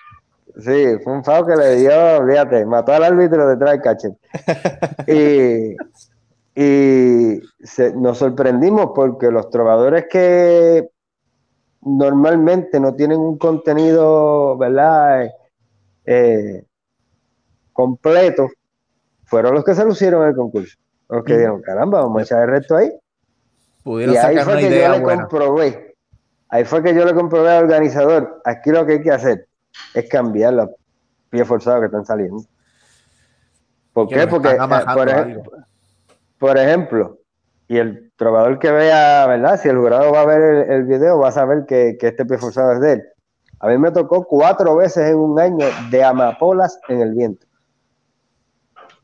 [0.57, 4.13] Sí, fue un FAO que le dio, fíjate, mató al árbitro detrás del cachet.
[5.07, 5.75] y,
[6.55, 7.41] y
[7.95, 10.89] nos sorprendimos porque los trovadores que
[11.81, 15.31] normalmente no tienen un contenido, ¿verdad?
[16.05, 16.63] Eh,
[17.71, 18.49] completo,
[19.25, 20.77] fueron los que se lucieron en el concurso.
[21.09, 22.91] Los que dijeron, caramba, vamos a echar el resto ahí.
[23.85, 25.92] y ahí fue que yo le comprobé.
[26.53, 28.39] Ahí fue que yo le comprobé al organizador.
[28.45, 29.47] Aquí lo que hay que hacer
[29.95, 30.69] es cambiar los
[31.31, 32.43] pies forzados que están saliendo.
[33.91, 34.27] ¿Por qué?
[34.27, 34.57] Porque, eh,
[34.93, 35.51] por, ejemplo,
[36.37, 37.17] por, ejemplo,
[37.67, 39.59] y el trovador que vea, ¿verdad?
[39.59, 42.37] Si el jurado va a ver el, video, va a saber que, que, este pie
[42.37, 43.03] forzado es de él.
[43.59, 47.47] A mí me tocó cuatro veces en un año de amapolas en el viento.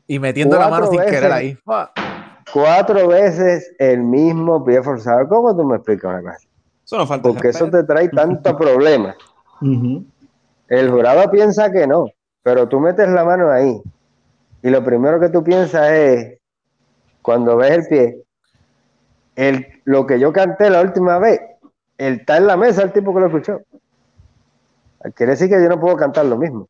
[0.06, 1.58] Y metiendo la mano sin querer ahí.
[2.52, 5.28] Cuatro veces el mismo pie forzado.
[5.28, 6.49] ¿Cómo tú me explicas una cosa?
[6.90, 9.14] Eso no falta Porque eso te trae tanto problema.
[10.66, 12.08] El jurado piensa que no,
[12.42, 13.80] pero tú metes la mano ahí.
[14.60, 16.40] Y lo primero que tú piensas es,
[17.22, 18.22] cuando ves el pie,
[19.36, 21.40] el, lo que yo canté la última vez,
[21.96, 23.60] él está en la mesa el tipo que lo escuchó.
[25.14, 26.66] Quiere decir que yo no puedo cantar lo mismo.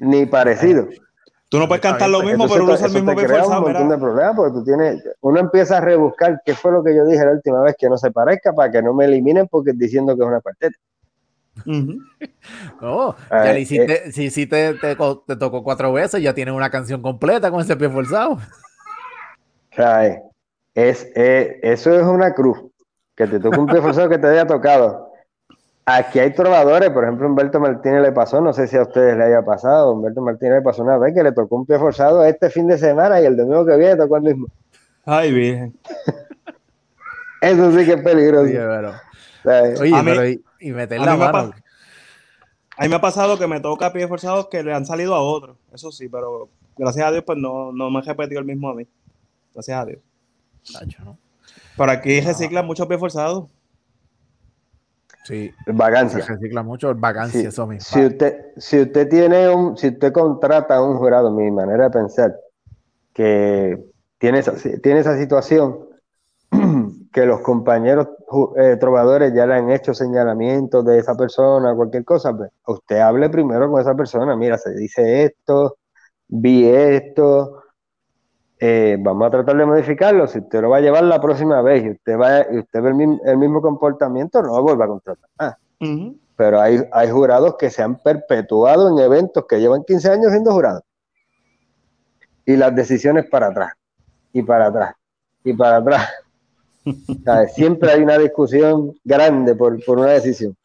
[0.00, 0.88] Ni parecido.
[1.54, 3.88] Tú no puedes cantar lo mismo, pero uno es el mismo que crea un montón
[3.88, 7.24] de problemas porque tú tienes, uno empieza a rebuscar qué fue lo que yo dije
[7.24, 10.22] la última vez que no se parezca para que no me eliminen porque diciendo que
[10.22, 10.76] es una cuarteta.
[12.80, 16.70] no, ya le hiciste, eh, si, si te, te, tocó cuatro veces, ya tienes una
[16.70, 18.38] canción completa con ese pie forzado.
[20.74, 22.64] Es, eh, eso es una cruz.
[23.14, 25.03] Que te toque un pie forzado que te haya tocado.
[25.86, 29.24] Aquí hay trovadores, por ejemplo, Humberto Martínez le pasó, no sé si a ustedes le
[29.24, 32.48] haya pasado, Humberto Martínez le pasó una vez que le tocó un pie forzado este
[32.48, 34.46] fin de semana y el domingo que viene tocó el mismo.
[35.04, 35.76] Ay, bien.
[37.42, 38.44] Eso sí que es peligroso.
[38.44, 41.52] Oye, pero y, meter la mano.
[42.76, 45.20] A mí me ha pasado que me toca pies forzados que le han salido a
[45.20, 48.70] otros, eso sí, pero gracias a Dios pues no, no me he repetido el mismo
[48.70, 48.88] a mí.
[49.52, 50.00] Gracias a Dios.
[51.76, 53.44] Por aquí reciclan muchos pies forzados.
[55.24, 55.52] Sí.
[55.66, 56.22] Vagancia.
[56.22, 57.80] Se recicla mucho vacancia, eso mismo.
[57.80, 61.90] Si usted, si usted tiene un, si usted contrata a un jurado, mi manera de
[61.90, 62.36] pensar,
[63.12, 63.82] que
[64.18, 64.52] tiene esa,
[64.82, 65.88] tiene esa situación,
[67.12, 68.08] que los compañeros
[68.56, 73.30] eh, trovadores ya le han hecho señalamientos de esa persona, cualquier cosa, pues usted hable
[73.30, 75.78] primero con esa persona, mira, se dice esto,
[76.28, 77.63] vi esto,
[78.60, 80.26] eh, vamos a tratar de modificarlo.
[80.26, 83.18] Si usted lo va a llevar la próxima vez y usted, va, y usted ve
[83.24, 85.28] el, mismo comportamiento, no vuelva a contratar.
[85.38, 85.56] Ah.
[86.36, 90.52] Pero hay, hay jurados que se han perpetuado en eventos que llevan 15 años siendo
[90.52, 90.82] jurados.
[92.46, 93.72] Y las decisiones para atrás,
[94.32, 94.94] y para atrás,
[95.42, 96.10] y para atrás.
[97.54, 100.56] Siempre hay una discusión grande por, una decisión.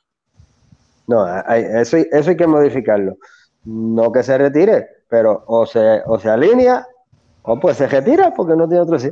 [1.08, 3.18] No, eso, eso hay que modificarlo.
[3.64, 6.86] No que se retire, pero o se, o se alinea
[7.58, 9.10] Pues se retira porque no tiene otro sí.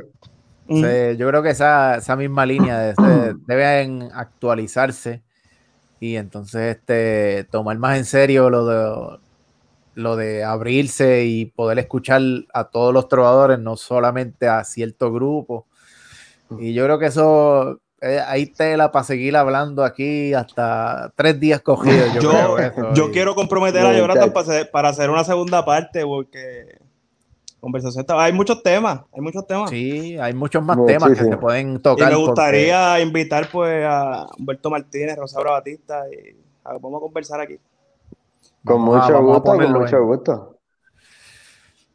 [0.68, 2.94] yo creo que esa, misma línea
[3.46, 5.22] debe actualizarse
[6.00, 9.18] y entonces este, tomar más en serio lo de,
[9.94, 12.22] lo de abrirse y poder escuchar
[12.54, 15.66] a todos los trovadores, no solamente a cierto grupo.
[16.58, 21.60] Y yo creo que eso eh, hay tela para seguir hablando aquí hasta tres días
[21.62, 22.14] cogidos.
[22.94, 24.32] Yo, quiero comprometer a Jonathan
[24.70, 26.78] para hacer una segunda parte porque
[27.60, 28.04] conversación.
[28.08, 29.70] Hay muchos temas, hay muchos temas.
[29.70, 32.12] Sí, hay muchos más temas que se pueden tocar.
[32.12, 37.58] Y me gustaría invitar pues a Humberto Martínez, Rosaura Batista y vamos a conversar aquí.
[38.64, 40.54] Con mucho gusto, con mucho gusto.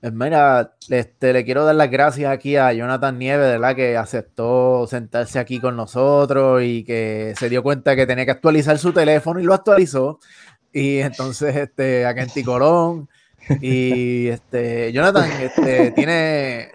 [0.01, 3.74] Pues mira, este, le quiero dar las gracias aquí a Jonathan Nieves, ¿verdad?
[3.74, 8.78] Que aceptó sentarse aquí con nosotros y que se dio cuenta que tenía que actualizar
[8.78, 10.20] su teléfono y lo actualizó.
[10.74, 13.07] Y entonces, este, a Kenty Colón.
[13.61, 16.71] Y este, Jonathan, este, tiene,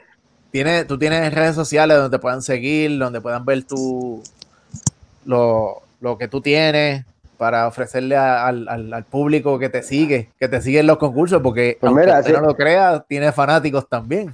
[0.50, 4.22] tiene, tú tienes redes sociales donde te puedan seguir, donde puedan ver tu,
[5.24, 7.04] lo, lo que tú tienes
[7.38, 11.90] para ofrecerle al, público que te sigue, que te sigue en los concursos, porque pues
[11.90, 14.32] aunque no lo creas, tiene fanáticos también.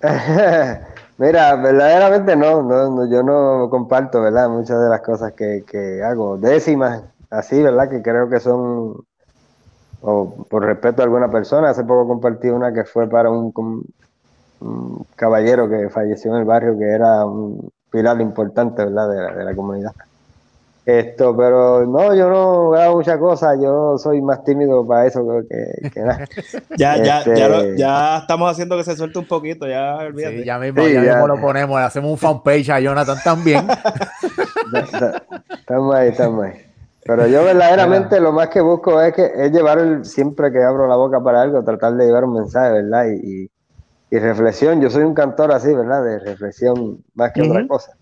[1.18, 4.48] mira, verdaderamente no, no, yo no comparto, ¿verdad?
[4.48, 7.88] Muchas de las cosas que, hago, décimas, así, ¿verdad?
[7.88, 9.04] Que creo que son,
[10.06, 13.52] o por respeto a alguna persona, hace poco compartí una que fue para un,
[15.16, 19.34] caballero que falleció en el barrio, que era un pilar importante, ¿verdad?
[19.34, 19.92] de la comunidad.
[20.86, 25.88] Esto, pero no, yo no hago muchas cosas, yo soy más tímido para eso que,
[25.88, 26.26] que nada.
[26.76, 30.40] ya, ya, ya, este, ya, estamos haciendo que se suelte un poquito, ya olvídate.
[30.40, 33.66] Sí, ya mismo, ya, mismo lo ponemos, hacemos un fanpage a Jonathan también.
[35.58, 36.73] estamos ahí, estamos ahí.
[37.04, 40.88] Pero yo verdaderamente lo más que busco es que es llevar el, siempre que abro
[40.88, 43.06] la boca para algo, tratar de llevar un mensaje, ¿verdad?
[43.08, 43.50] Y,
[44.10, 44.80] y, reflexión.
[44.80, 46.04] Yo soy un cantor así, ¿verdad?
[46.04, 47.96] De reflexión más que otra cosa.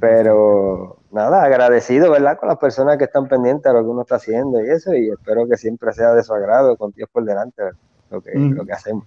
[0.00, 2.38] Pero nada, agradecido, ¿verdad?
[2.38, 5.10] Con las personas que están pendientes de lo que uno está haciendo y eso, y
[5.10, 7.62] espero que siempre sea de su agrado, con Dios por delante,
[8.10, 9.04] lo que, lo que hacemos.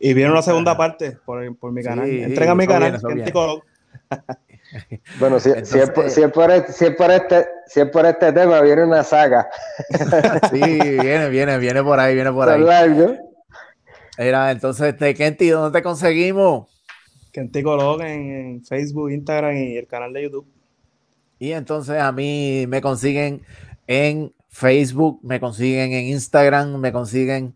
[0.00, 1.40] Y viene una segunda parte por,
[1.72, 2.08] mi canal.
[2.08, 3.00] Entrega mi canal,
[5.18, 7.86] Bueno, si, si, es por, si, es por este, si, es por este, si es
[7.88, 9.48] por este tema, viene una saga.
[10.50, 12.64] sí, viene, viene, viene por ahí, viene por ahí.
[14.18, 16.68] Era, entonces, este, Kenty, ¿dónde te conseguimos?
[17.32, 20.46] Kenty Colón en, Facebook, Instagram y el canal de YouTube.
[21.38, 23.42] Y entonces a mí me consiguen
[23.86, 27.54] en Facebook, me consiguen en Instagram, me consiguen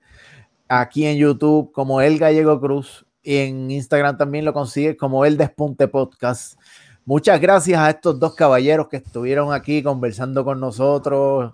[0.68, 5.36] aquí en YouTube como El Gallego Cruz y en Instagram también lo consiguen como El
[5.36, 6.58] Despunte Podcast.
[7.04, 11.52] Muchas gracias a estos dos caballeros que estuvieron aquí conversando con nosotros,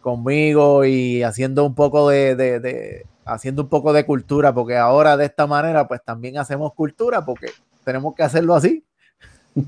[0.00, 5.46] conmigo y haciendo un poco de haciendo un poco de cultura, porque ahora de esta
[5.46, 7.48] manera pues también hacemos cultura, porque
[7.84, 8.84] tenemos que hacerlo así.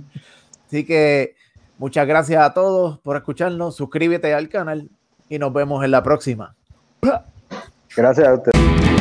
[0.66, 1.34] Así que
[1.78, 4.88] muchas gracias a todos por escucharnos, suscríbete al canal
[5.28, 6.54] y nos vemos en la próxima.
[7.96, 8.99] Gracias a ustedes.